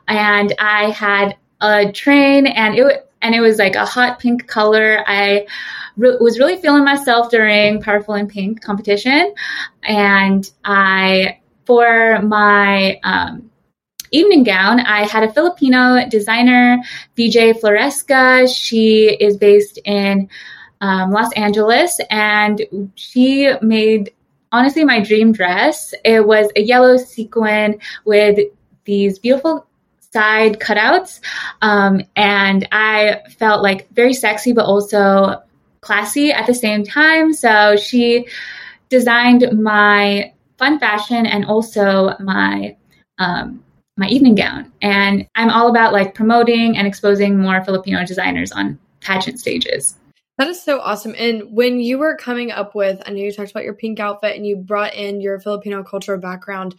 And 0.08 0.54
I 0.58 0.90
had 0.90 1.36
a 1.60 1.92
train 1.92 2.46
and 2.46 2.78
it 2.78 3.10
and 3.22 3.34
it 3.34 3.40
was 3.40 3.58
like 3.58 3.74
a 3.74 3.86
hot 3.86 4.18
pink 4.18 4.46
color. 4.46 5.02
I 5.06 5.46
re- 5.96 6.18
was 6.20 6.38
really 6.38 6.56
feeling 6.56 6.84
myself 6.84 7.30
during 7.30 7.80
Powerful 7.80 8.14
in 8.14 8.28
Pink 8.28 8.62
competition 8.62 9.34
and 9.82 10.50
I 10.64 11.38
for 11.64 12.20
my 12.20 13.00
um, 13.02 13.50
evening 14.14 14.44
gown, 14.44 14.80
I 14.80 15.06
had 15.06 15.24
a 15.24 15.32
Filipino 15.32 16.08
designer, 16.08 16.78
VJ 17.16 17.58
Floresca. 17.60 18.48
She 18.54 19.08
is 19.08 19.36
based 19.36 19.78
in 19.84 20.28
um, 20.80 21.10
Los 21.10 21.32
Angeles, 21.32 21.98
and 22.10 22.92
she 22.94 23.52
made 23.62 24.12
honestly 24.54 24.84
my 24.84 25.00
dream 25.00 25.32
dress. 25.32 25.92
It 26.04 26.26
was 26.26 26.48
a 26.54 26.62
yellow 26.62 26.96
sequin 26.96 27.80
with 28.04 28.38
these 28.84 29.18
beautiful 29.18 29.66
side 30.12 30.60
cutouts, 30.60 31.20
um, 31.60 32.02
and 32.14 32.68
I 32.70 33.22
felt 33.36 33.62
like 33.62 33.90
very 33.90 34.14
sexy, 34.14 34.52
but 34.52 34.64
also 34.64 35.42
classy 35.80 36.32
at 36.32 36.46
the 36.46 36.54
same 36.54 36.84
time. 36.84 37.32
So 37.32 37.76
she 37.76 38.28
designed 38.88 39.60
my 39.60 40.32
fun 40.56 40.78
fashion 40.78 41.26
and 41.26 41.44
also 41.46 42.14
my 42.20 42.76
um, 43.18 43.64
my 43.96 44.06
evening 44.06 44.36
gown. 44.36 44.72
And 44.80 45.26
I'm 45.34 45.50
all 45.50 45.68
about 45.68 45.92
like 45.92 46.14
promoting 46.14 46.76
and 46.76 46.86
exposing 46.86 47.38
more 47.38 47.64
Filipino 47.64 48.04
designers 48.06 48.52
on 48.52 48.78
pageant 49.00 49.40
stages. 49.40 49.96
That 50.36 50.48
is 50.48 50.60
so 50.60 50.80
awesome. 50.80 51.14
And 51.16 51.52
when 51.52 51.78
you 51.78 51.98
were 51.98 52.16
coming 52.16 52.50
up 52.50 52.74
with, 52.74 53.00
I 53.06 53.10
know 53.10 53.18
you 53.18 53.32
talked 53.32 53.52
about 53.52 53.62
your 53.62 53.74
pink 53.74 54.00
outfit 54.00 54.36
and 54.36 54.44
you 54.44 54.56
brought 54.56 54.94
in 54.94 55.20
your 55.20 55.38
Filipino 55.38 55.84
cultural 55.84 56.20
background. 56.20 56.74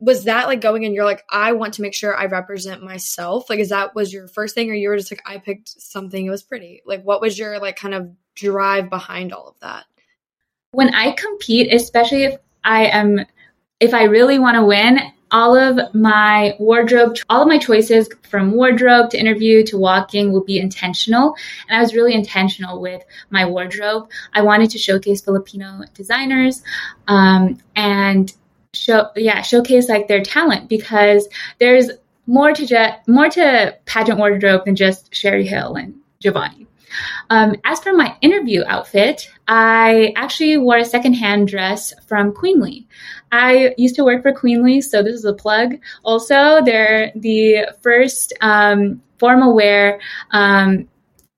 Was 0.00 0.24
that 0.24 0.48
like 0.48 0.60
going 0.60 0.84
and 0.84 0.94
you're 0.94 1.04
like, 1.04 1.24
I 1.30 1.52
want 1.52 1.74
to 1.74 1.82
make 1.82 1.94
sure 1.94 2.16
I 2.16 2.26
represent 2.26 2.82
myself? 2.82 3.48
Like, 3.48 3.60
is 3.60 3.68
that 3.68 3.94
was 3.94 4.12
your 4.12 4.26
first 4.26 4.54
thing, 4.54 4.70
or 4.70 4.74
you 4.74 4.88
were 4.88 4.96
just 4.96 5.12
like, 5.12 5.22
I 5.24 5.38
picked 5.38 5.68
something, 5.80 6.26
it 6.26 6.30
was 6.30 6.42
pretty? 6.42 6.82
Like, 6.84 7.04
what 7.04 7.20
was 7.20 7.38
your 7.38 7.60
like 7.60 7.76
kind 7.76 7.94
of 7.94 8.10
drive 8.34 8.90
behind 8.90 9.32
all 9.32 9.48
of 9.48 9.58
that? 9.60 9.84
When 10.72 10.92
I 10.92 11.12
compete, 11.12 11.72
especially 11.72 12.24
if 12.24 12.38
I 12.64 12.86
am, 12.86 13.24
if 13.78 13.94
I 13.94 14.04
really 14.04 14.38
want 14.38 14.56
to 14.56 14.64
win, 14.64 14.98
all 15.30 15.56
of 15.56 15.78
my 15.94 16.54
wardrobe, 16.58 17.16
all 17.28 17.42
of 17.42 17.48
my 17.48 17.58
choices 17.58 18.08
from 18.28 18.52
wardrobe 18.52 19.10
to 19.10 19.18
interview 19.18 19.64
to 19.64 19.76
walking 19.76 20.32
will 20.32 20.44
be 20.44 20.58
intentional. 20.58 21.34
And 21.68 21.76
I 21.76 21.80
was 21.80 21.94
really 21.94 22.14
intentional 22.14 22.80
with 22.80 23.02
my 23.30 23.44
wardrobe. 23.44 24.08
I 24.34 24.42
wanted 24.42 24.70
to 24.70 24.78
showcase 24.78 25.20
Filipino 25.20 25.82
designers 25.94 26.62
um, 27.08 27.58
and 27.74 28.32
show, 28.72 29.08
yeah, 29.16 29.42
showcase 29.42 29.88
like 29.88 30.08
their 30.08 30.22
talent 30.22 30.68
because 30.68 31.28
there's 31.58 31.90
more 32.26 32.52
to 32.52 32.66
just 32.66 33.08
more 33.08 33.28
to 33.30 33.76
pageant 33.86 34.18
wardrobe 34.18 34.64
than 34.64 34.76
just 34.76 35.14
Sherri 35.14 35.46
Hill 35.46 35.74
and 35.76 35.94
Jovani. 36.22 36.66
Um, 37.30 37.56
as 37.64 37.80
for 37.80 37.92
my 37.92 38.16
interview 38.20 38.62
outfit, 38.66 39.28
I 39.48 40.12
actually 40.16 40.56
wore 40.56 40.78
a 40.78 40.84
secondhand 40.84 41.48
dress 41.48 41.92
from 42.06 42.32
Queenly. 42.32 42.86
I 43.32 43.74
used 43.76 43.96
to 43.96 44.04
work 44.04 44.22
for 44.22 44.32
Queenly, 44.32 44.80
so 44.80 45.02
this 45.02 45.14
is 45.14 45.24
a 45.24 45.34
plug. 45.34 45.76
Also, 46.04 46.62
they're 46.64 47.12
the 47.14 47.68
first 47.80 48.32
um, 48.40 49.02
formal 49.18 49.54
wear 49.54 50.00
um, 50.30 50.88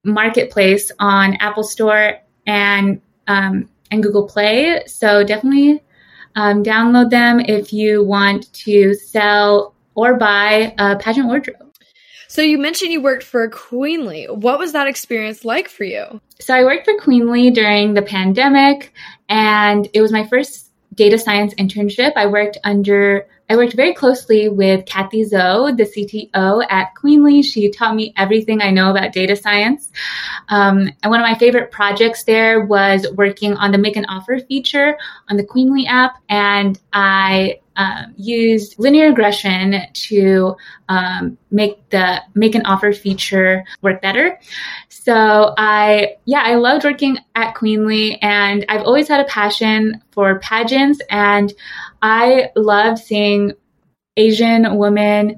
marketplace 0.04 0.90
on 0.98 1.34
Apple 1.36 1.64
Store 1.64 2.18
and 2.46 3.00
um, 3.26 3.68
and 3.90 4.02
Google 4.02 4.26
Play. 4.26 4.82
So 4.86 5.24
definitely 5.24 5.82
um, 6.34 6.62
download 6.62 7.10
them 7.10 7.40
if 7.40 7.72
you 7.72 8.04
want 8.04 8.52
to 8.52 8.94
sell 8.94 9.74
or 9.94 10.14
buy 10.14 10.74
a 10.78 10.96
pageant 10.96 11.26
wardrobe. 11.26 11.67
So 12.28 12.42
you 12.42 12.58
mentioned 12.58 12.92
you 12.92 13.00
worked 13.00 13.24
for 13.24 13.48
Queenly. 13.48 14.26
What 14.26 14.58
was 14.58 14.72
that 14.72 14.86
experience 14.86 15.46
like 15.46 15.68
for 15.68 15.84
you? 15.84 16.20
So 16.40 16.54
I 16.54 16.62
worked 16.62 16.84
for 16.84 16.98
Queenly 17.00 17.50
during 17.50 17.94
the 17.94 18.02
pandemic, 18.02 18.92
and 19.30 19.88
it 19.94 20.02
was 20.02 20.12
my 20.12 20.26
first 20.26 20.70
data 20.94 21.18
science 21.18 21.54
internship. 21.54 22.12
I 22.16 22.26
worked 22.26 22.58
under 22.64 23.26
I 23.50 23.56
worked 23.56 23.72
very 23.72 23.94
closely 23.94 24.50
with 24.50 24.84
Kathy 24.84 25.24
Zhou, 25.24 25.74
the 25.74 25.84
CTO 25.84 26.66
at 26.68 26.94
Queenly. 26.96 27.40
She 27.40 27.70
taught 27.70 27.94
me 27.94 28.12
everything 28.14 28.60
I 28.60 28.70
know 28.70 28.90
about 28.90 29.12
data 29.12 29.36
science. 29.36 29.90
Um, 30.50 30.90
and 31.02 31.10
one 31.10 31.18
of 31.18 31.26
my 31.26 31.34
favorite 31.34 31.70
projects 31.70 32.24
there 32.24 32.60
was 32.60 33.06
working 33.14 33.54
on 33.54 33.72
the 33.72 33.78
make 33.78 33.96
an 33.96 34.04
offer 34.04 34.38
feature 34.38 34.98
on 35.30 35.38
the 35.38 35.44
Queenly 35.44 35.86
app. 35.86 36.16
And 36.28 36.78
I 36.92 37.60
um, 37.78 38.12
used 38.16 38.74
linear 38.78 39.06
regression 39.06 39.82
to 39.92 40.56
um, 40.88 41.38
make 41.50 41.88
the 41.90 42.20
make 42.34 42.54
an 42.54 42.66
offer 42.66 42.92
feature 42.92 43.64
work 43.82 44.02
better. 44.02 44.38
So 44.88 45.54
I, 45.56 46.16
yeah, 46.26 46.42
I 46.44 46.56
loved 46.56 46.84
working 46.84 47.18
at 47.34 47.54
Queenly, 47.54 48.20
and 48.20 48.66
I've 48.68 48.82
always 48.82 49.08
had 49.08 49.20
a 49.20 49.24
passion 49.24 50.02
for 50.10 50.38
pageants, 50.40 51.00
and 51.08 51.52
I 52.02 52.50
love 52.56 52.98
seeing 52.98 53.52
Asian 54.16 54.76
women 54.76 55.36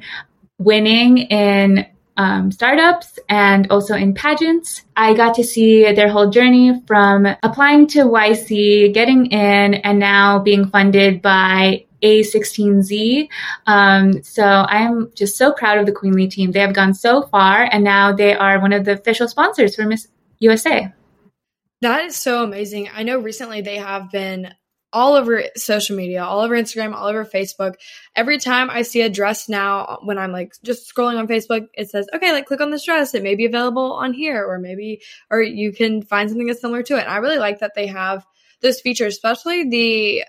winning 0.59 1.18
in 1.18 1.87
um, 2.16 2.50
startups 2.50 3.18
and 3.29 3.70
also 3.70 3.94
in 3.94 4.14
pageants. 4.14 4.83
I 4.96 5.14
got 5.14 5.35
to 5.37 5.44
see 5.44 5.92
their 5.92 6.09
whole 6.09 6.31
journey 6.31 6.83
from 6.87 7.26
applying 7.42 7.87
to 7.88 8.00
YC, 8.00 8.92
getting 8.92 9.26
in, 9.26 9.74
and 9.74 9.98
now 9.98 10.38
being 10.38 10.68
funded 10.68 11.22
by 11.22 11.85
a16Z. 12.03 13.29
Um, 13.67 14.23
so 14.23 14.45
I'm 14.45 15.13
just 15.15 15.37
so 15.37 15.53
proud 15.53 15.79
of 15.79 15.87
the 15.87 15.93
Queenly 15.93 16.29
team. 16.29 16.53
They 16.53 16.61
have 16.61 16.75
gone 16.75 16.95
so 16.95 17.23
far, 17.23 17.69
and 17.71 17.85
now 17.85 18.13
they 18.13 18.35
are 18.35 18.61
one 18.61 18.73
of 18.73 18.85
the 18.85 18.93
official 18.93 19.29
sponsors 19.29 19.77
for 19.77 19.85
Miss 19.87 20.09
USA. 20.39 20.93
That 21.83 22.05
is 22.05 22.17
so 22.17 22.45
amazing. 22.45 22.91
I 22.95 23.03
know 23.03 23.19
recently 23.19 23.63
they 23.63 23.77
have 23.77 24.11
been 24.11 24.53
all 24.93 25.15
over 25.15 25.45
social 25.57 25.97
media, 25.97 26.25
all 26.25 26.41
over 26.41 26.55
Instagram, 26.55 26.95
all 26.95 27.07
over 27.07 27.25
Facebook. 27.25 27.75
Every 28.17 28.39
time 28.39 28.71
I 28.71 28.83
see 28.83 29.03
a 29.03 29.09
dress 29.09 29.49
now, 29.49 30.01
when 30.03 30.19
I'm 30.19 30.33
like 30.33 30.55
just 30.65 30.93
scrolling 30.93 31.19
on 31.19 31.29
Facebook, 31.29 31.69
it 31.75 31.91
says, 31.91 32.09
okay, 32.13 32.33
like 32.33 32.47
click 32.47 32.61
on 32.61 32.71
this 32.71 32.85
dress. 32.85 33.15
It 33.15 33.23
may 33.23 33.35
be 33.35 33.47
available 33.47 33.93
on 33.95 34.13
here, 34.13 34.45
or 34.45 34.59
maybe, 34.59 35.01
or 35.31 35.41
you 35.41 35.73
can 35.73 36.03
find 36.03 36.29
something 36.29 36.47
that's 36.47 36.61
similar 36.61 36.83
to 36.83 36.97
it. 36.97 37.03
And 37.03 37.09
I 37.11 37.19
really 37.19 37.39
like 37.39 37.61
that 37.61 37.73
they 37.75 37.87
have 37.87 38.27
those 38.63 38.81
features, 38.81 39.15
especially 39.15 39.69
the 39.69 40.25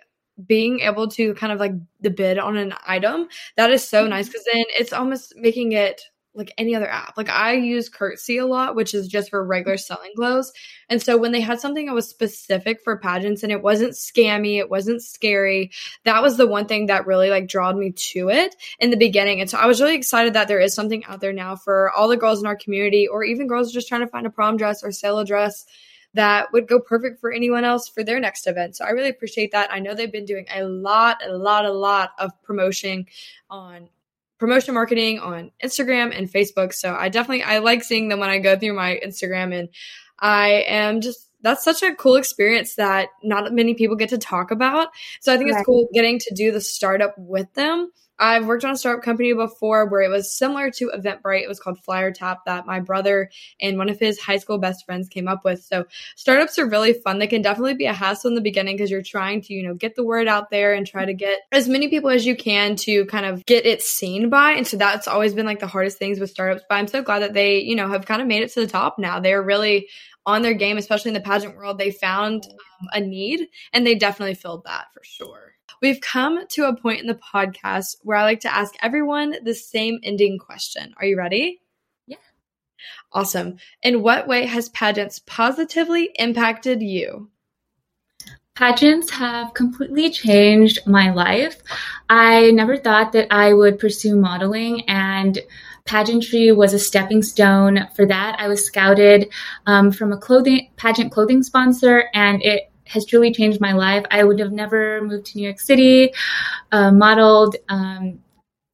being 0.46 0.80
able 0.82 1.08
to 1.08 1.34
kind 1.36 1.54
of 1.54 1.60
like 1.60 1.74
the 2.00 2.10
bid 2.10 2.40
on 2.40 2.58
an 2.58 2.74
item 2.86 3.28
that 3.58 3.72
is 3.72 3.88
so 3.88 4.08
nice 4.08 4.28
because 4.28 4.42
mm-hmm. 4.42 4.58
then 4.58 4.66
it's 4.80 4.94
almost 4.94 5.34
making 5.36 5.74
it 5.74 6.02
like 6.34 6.54
any 6.58 6.74
other 6.76 6.90
app. 6.90 7.18
Like 7.18 7.30
i 7.30 7.54
use 7.54 7.90
Curtsy 7.90 8.38
a 8.38 8.46
lot 8.46 8.76
which 8.76 8.94
is 8.94 9.08
just 9.08 9.30
for 9.30 9.46
regular 9.46 9.78
selling 9.78 10.12
clothes. 10.16 10.54
And 10.90 11.02
so 11.02 11.18
when 11.18 11.32
they 11.32 11.42
had 11.42 11.60
something 11.60 11.86
that 11.86 11.96
was 11.96 12.08
specific 12.08 12.82
for 12.82 12.98
pageants 12.98 13.44
and 13.44 13.52
it 13.52 13.62
wasn't 13.62 13.94
scammy 13.94 14.58
it 14.58 14.70
wasn't 14.70 15.02
scary 15.02 15.72
that 16.06 16.22
was 16.22 16.38
the 16.38 16.48
one 16.48 16.68
thing 16.68 16.86
that 16.86 17.06
really 17.06 17.30
like 17.30 17.48
drawed 17.48 17.78
me 17.78 17.92
to 17.92 18.30
it 18.30 18.56
in 18.80 18.92
the 18.92 18.98
beginning. 18.98 19.42
And 19.42 19.50
so 19.50 19.58
i 19.58 19.66
was 19.66 19.82
really 19.82 19.96
excited 19.96 20.34
that 20.34 20.48
there 20.48 20.62
is 20.62 20.74
something 20.74 21.04
out 21.06 21.20
there 21.20 21.34
now 21.34 21.56
for 21.56 21.92
all 21.92 22.08
the 22.08 22.18
girls 22.18 22.40
in 22.40 22.48
our 22.48 22.56
community 22.56 23.08
or 23.08 23.24
even 23.24 23.48
girls 23.48 23.74
just 23.74 23.88
trying 23.88 24.02
to 24.02 24.08
find 24.08 24.26
a 24.26 24.30
prom 24.30 24.58
dress 24.58 24.84
or 24.84 24.92
sale 24.92 25.20
a 25.20 25.26
dress 25.26 25.66
that 26.14 26.52
would 26.52 26.68
go 26.68 26.80
perfect 26.80 27.20
for 27.20 27.32
anyone 27.32 27.64
else 27.64 27.88
for 27.88 28.04
their 28.04 28.20
next 28.20 28.48
event. 28.48 28.76
So 28.76 28.86
I 28.86 28.90
really 28.90 29.10
appreciate 29.10 29.52
that. 29.52 29.72
I 29.72 29.80
know 29.80 29.94
they've 29.94 30.12
been 30.12 30.26
doing 30.26 30.46
a 30.54 30.64
lot, 30.64 31.26
a 31.26 31.36
lot, 31.36 31.66
a 31.66 31.72
lot 31.72 32.12
of 32.18 32.32
promotion 32.44 33.06
on 33.50 33.90
promotion 34.38 34.74
marketing 34.74 35.20
on 35.20 35.52
Instagram 35.64 36.18
and 36.18 36.32
Facebook. 36.32 36.74
So 36.74 36.94
I 36.94 37.10
definitely 37.10 37.44
I 37.44 37.60
like 37.60 37.84
seeing 37.84 38.10
them 38.10 38.20
when 38.20 38.30
I 38.30 38.40
go 38.40 38.58
through 38.58 38.74
my 38.74 39.00
Instagram 39.06 39.58
and 39.58 39.70
I 40.20 40.66
am 40.68 41.02
just 41.02 41.28
that's 41.44 41.64
such 41.64 41.82
a 41.82 41.96
cool 41.96 42.16
experience 42.16 42.76
that 42.76 43.10
not 43.24 43.52
many 43.54 43.74
people 43.74 43.96
get 43.96 44.10
to 44.10 44.18
talk 44.18 44.52
about. 44.52 44.90
So 45.22 45.34
I 45.34 45.38
think 45.38 45.52
right. 45.52 45.60
it's 45.60 45.66
cool 45.66 45.88
getting 45.94 46.20
to 46.20 46.34
do 46.36 46.52
the 46.52 46.62
startup 46.62 47.16
with 47.18 47.52
them 47.54 47.92
I've 48.22 48.46
worked 48.46 48.64
on 48.64 48.72
a 48.72 48.78
startup 48.78 49.04
company 49.04 49.34
before 49.34 49.88
where 49.88 50.02
it 50.02 50.10
was 50.10 50.32
similar 50.32 50.70
to 50.72 50.92
Eventbrite. 50.96 51.42
It 51.42 51.50
was 51.50 51.60
called 51.60 51.80
Flyer 51.80 52.12
Tap 52.12 52.46
that 52.46 52.68
my 52.68 52.80
brother 52.80 53.32
and 53.60 53.80
one 53.80 53.90
of 53.90 54.00
his 54.00 54.20
high 54.20 54.38
school 54.38 54.60
best 54.60 54.86
friends 54.86 55.10
came 55.10 55.28
up 55.28 55.44
with. 55.44 55.64
So 55.64 55.86
startups 56.16 56.60
are 56.60 56.70
really 56.70 56.94
fun. 56.94 57.18
They 57.18 57.26
can 57.26 57.42
definitely 57.42 57.74
be 57.74 57.88
a 57.88 57.94
hassle 57.94 58.30
in 58.30 58.36
the 58.36 58.42
beginning 58.42 58.78
because 58.78 58.92
you're 58.92 59.02
trying 59.02 59.42
to, 59.42 59.54
you 59.56 59.68
know, 59.68 59.74
get 59.74 59.96
the 59.96 60.04
word 60.04 60.28
out 60.28 60.52
there 60.52 60.76
and 60.76 60.86
try 60.86 61.04
to 61.04 61.16
get 61.16 61.40
as 61.52 61.68
many 61.68 61.90
people 61.90 62.12
as 62.12 62.24
you 62.24 62.36
can 62.36 62.76
to 62.76 63.06
kind 63.08 63.26
of 63.26 63.44
get 63.48 63.66
it 63.66 63.82
seen 63.82 64.30
by. 64.30 64.52
And 64.52 64.68
so 64.68 64.78
that's 64.78 65.08
always 65.08 65.34
been 65.34 65.48
like 65.48 65.60
the 65.60 65.66
hardest 65.66 65.98
things 65.98 66.20
with 66.20 66.30
startups. 66.30 66.64
But 66.70 66.76
I'm 66.76 66.88
so 66.88 67.02
glad 67.02 67.24
that 67.24 67.34
they, 67.34 67.62
you 67.62 67.76
know, 67.76 67.90
have 67.90 68.06
kind 68.06 68.22
of 68.22 68.28
made 68.28 68.44
it 68.44 68.54
to 68.54 68.60
the 68.60 68.68
top 68.68 69.00
now. 69.00 69.20
They're 69.20 69.42
really 69.42 69.88
on 70.28 70.44
their 70.44 70.54
game, 70.54 70.78
especially 70.78 71.10
in 71.10 71.16
the 71.16 71.22
pageant 71.22 71.58
world. 71.58 71.80
They 71.80 71.90
found 71.90 72.46
um, 72.46 72.88
a 72.94 73.02
need 73.02 73.48
and 73.74 73.86
they 73.86 73.96
definitely 73.96 74.36
filled 74.36 74.66
that 74.66 74.86
for 74.94 75.02
sure. 75.04 75.51
We've 75.82 76.00
come 76.00 76.46
to 76.50 76.68
a 76.68 76.76
point 76.76 77.02
in 77.02 77.08
the 77.08 77.16
podcast 77.16 77.96
where 78.04 78.18
I 78.18 78.24
like 78.24 78.42
to 78.42 78.54
ask 78.54 78.76
everyone 78.82 79.36
the 79.44 79.56
same 79.56 80.00
ending 80.04 80.38
question. 80.38 80.94
Are 80.98 81.06
you 81.06 81.18
ready? 81.18 81.62
Yeah. 82.06 82.18
Awesome. 83.12 83.58
In 83.82 84.04
what 84.04 84.28
way 84.28 84.46
has 84.46 84.70
pageants 84.70 85.20
positively 85.26 86.12
impacted 86.20 86.84
you? 86.84 87.32
Pageants 88.54 89.10
have 89.10 89.56
completely 89.56 90.12
changed 90.12 90.86
my 90.86 91.12
life. 91.12 91.60
I 92.10 92.52
never 92.52 92.78
thought 92.78 93.14
that 93.14 93.28
I 93.32 93.54
would 93.54 93.80
pursue 93.80 94.16
modeling, 94.16 94.88
and 94.88 95.40
pageantry 95.86 96.52
was 96.52 96.74
a 96.74 96.80
stepping 96.80 97.24
stone 97.24 97.88
for 97.96 98.06
that. 98.06 98.36
I 98.38 98.50
was 98.50 98.68
scouted 98.68 99.30
um, 99.66 99.92
from 99.92 100.12
a 100.12 100.18
clothing 100.18 100.70
pageant 100.76 101.12
clothing 101.12 101.42
sponsor, 101.42 102.04
and 102.14 102.44
it 102.44 102.71
has 102.92 103.06
truly 103.06 103.32
changed 103.32 103.62
my 103.62 103.74
life. 103.74 104.06
I 104.12 104.24
would 104.24 104.40
have 104.40 104.52
never 104.52 105.02
moved 105.02 105.28
to 105.28 105.38
New 105.38 105.44
York 105.44 105.60
City, 105.60 106.14
uh, 106.72 106.92
modeled 106.92 107.56
um, 107.70 108.20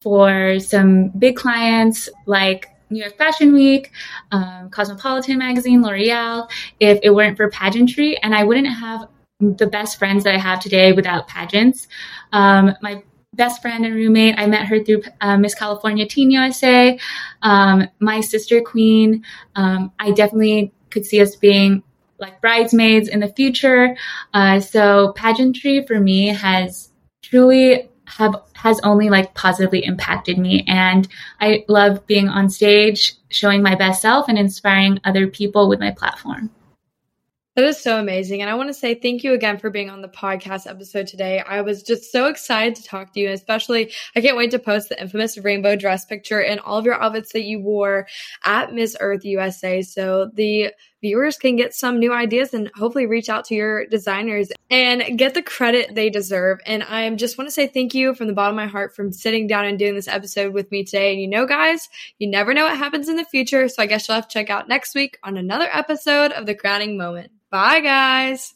for 0.02 0.60
some 0.60 1.10
big 1.10 1.36
clients 1.36 2.10
like 2.26 2.68
New 2.90 3.00
York 3.02 3.18
Fashion 3.18 3.54
Week, 3.54 3.92
um, 4.32 4.70
Cosmopolitan 4.70 5.38
Magazine, 5.38 5.82
L'Oreal, 5.82 6.50
if 6.80 7.00
it 7.04 7.12
weren't 7.12 7.38
for 7.38 7.50
pageantry. 7.50 8.18
And 8.24 8.34
I 8.34 8.44
wouldn't 8.44 8.68
have 8.68 9.08
the 9.40 9.68
best 9.68 10.00
friends 10.00 10.24
that 10.24 10.34
I 10.34 10.40
have 10.40 10.60
today 10.60 10.94
without 10.94 11.28
pageants. 11.28 11.88
Um, 12.32 12.74
my 12.82 13.04
best 13.34 13.62
friend 13.62 13.86
and 13.86 13.94
roommate, 13.94 14.36
I 14.38 14.48
met 14.48 14.66
her 14.66 14.84
through 14.84 15.04
uh, 15.22 15.38
Miss 15.38 15.54
California 15.54 16.08
Teen 16.08 16.32
USA. 16.32 16.98
Um, 17.44 17.88
my 18.00 18.22
sister 18.22 18.62
queen, 18.62 19.24
um, 19.56 19.92
I 20.00 20.12
definitely 20.12 20.74
could 20.90 21.06
see 21.06 21.22
us 21.22 21.36
being 21.36 21.84
like 22.20 22.42
bridesmaids 22.42 23.08
in 23.08 23.20
the 23.20 23.30
future. 23.30 23.96
Uh, 24.34 24.60
so 24.60 25.14
pageantry 25.14 25.86
for 25.86 26.00
me 26.00 26.28
has 26.28 26.90
truly 27.22 27.90
have 28.06 28.36
has 28.54 28.80
only 28.84 29.10
like 29.10 29.34
positively 29.34 29.84
impacted 29.84 30.38
me 30.38 30.64
and 30.66 31.10
i 31.42 31.66
love 31.68 32.06
being 32.08 32.30
on 32.30 32.50
stage 32.50 33.16
showing 33.30 33.62
my 33.62 33.76
best 33.76 34.02
self 34.02 34.30
and 34.30 34.38
inspiring 34.38 34.98
other 35.04 35.28
people 35.28 35.68
with 35.68 35.80
my 35.80 35.92
platform 35.92 36.50
that 37.58 37.66
is 37.66 37.82
so 37.82 38.00
amazing. 38.00 38.42
And 38.42 38.52
I 38.52 38.54
want 38.54 38.70
to 38.70 38.74
say 38.76 38.94
thank 38.94 39.24
you 39.24 39.34
again 39.34 39.58
for 39.58 39.72
being 39.72 39.90
on 39.90 40.04
the 40.04 40.08
podcast 40.08 40.70
episode 40.70 41.08
today. 41.08 41.40
I 41.40 41.62
was 41.62 41.82
just 41.82 42.12
so 42.12 42.28
excited 42.28 42.76
to 42.76 42.84
talk 42.84 43.14
to 43.14 43.20
you. 43.20 43.26
And 43.26 43.34
Especially, 43.34 43.92
I 44.16 44.22
can't 44.22 44.38
wait 44.38 44.52
to 44.52 44.60
post 44.60 44.90
the 44.90 45.02
infamous 45.02 45.40
rainbow 45.40 45.76
dress 45.76 46.06
picture 46.06 46.40
and 46.40 46.60
all 46.60 46.78
of 46.78 46.86
your 46.86 47.02
outfits 47.02 47.34
that 47.34 47.46
you 47.46 47.60
wore 47.60 48.06
at 48.44 48.76
Miss 48.76 48.96
Earth 49.00 49.26
USA. 49.26 49.82
So 49.82 50.30
the 50.36 50.72
viewers 51.02 51.38
can 51.38 51.56
get 51.56 51.74
some 51.74 52.00
new 52.00 52.14
ideas 52.14 52.54
and 52.54 52.72
hopefully 52.76 53.06
reach 53.06 53.30
out 53.30 53.46
to 53.46 53.56
your 53.56 53.86
designers 53.88 54.50
and 54.70 55.18
get 55.18 55.34
the 55.34 55.42
credit 55.42 55.94
they 55.94 56.10
deserve. 56.10 56.60
And 56.66 56.84
I 56.84 57.10
just 57.16 57.38
want 57.38 57.48
to 57.48 57.52
say 57.52 57.68
thank 57.68 57.94
you 57.94 58.14
from 58.14 58.28
the 58.28 58.34
bottom 58.34 58.58
of 58.58 58.64
my 58.64 58.68
heart 58.68 58.96
from 58.96 59.12
sitting 59.12 59.48
down 59.48 59.66
and 59.66 59.80
doing 59.80 59.96
this 59.96 60.08
episode 60.08 60.54
with 60.54 60.72
me 60.72 60.84
today. 60.84 61.12
And 61.12 61.22
you 61.22 61.28
know, 61.28 61.46
guys, 61.46 61.88
you 62.20 62.30
never 62.30 62.54
know 62.54 62.66
what 62.66 62.78
happens 62.78 63.10
in 63.10 63.16
the 63.16 63.26
future. 63.26 63.68
So 63.70 63.82
I 63.82 63.86
guess 63.86 64.08
you'll 64.08 64.16
have 64.16 64.28
to 64.28 64.34
check 64.34 64.50
out 64.50 64.68
next 64.68 64.96
week 64.96 65.18
on 65.24 65.38
another 65.38 65.70
episode 65.72 66.32
of 66.32 66.46
The 66.46 66.56
Crowning 66.56 66.98
Moment. 66.98 67.32
Bye, 67.50 67.80
guys. 67.80 68.54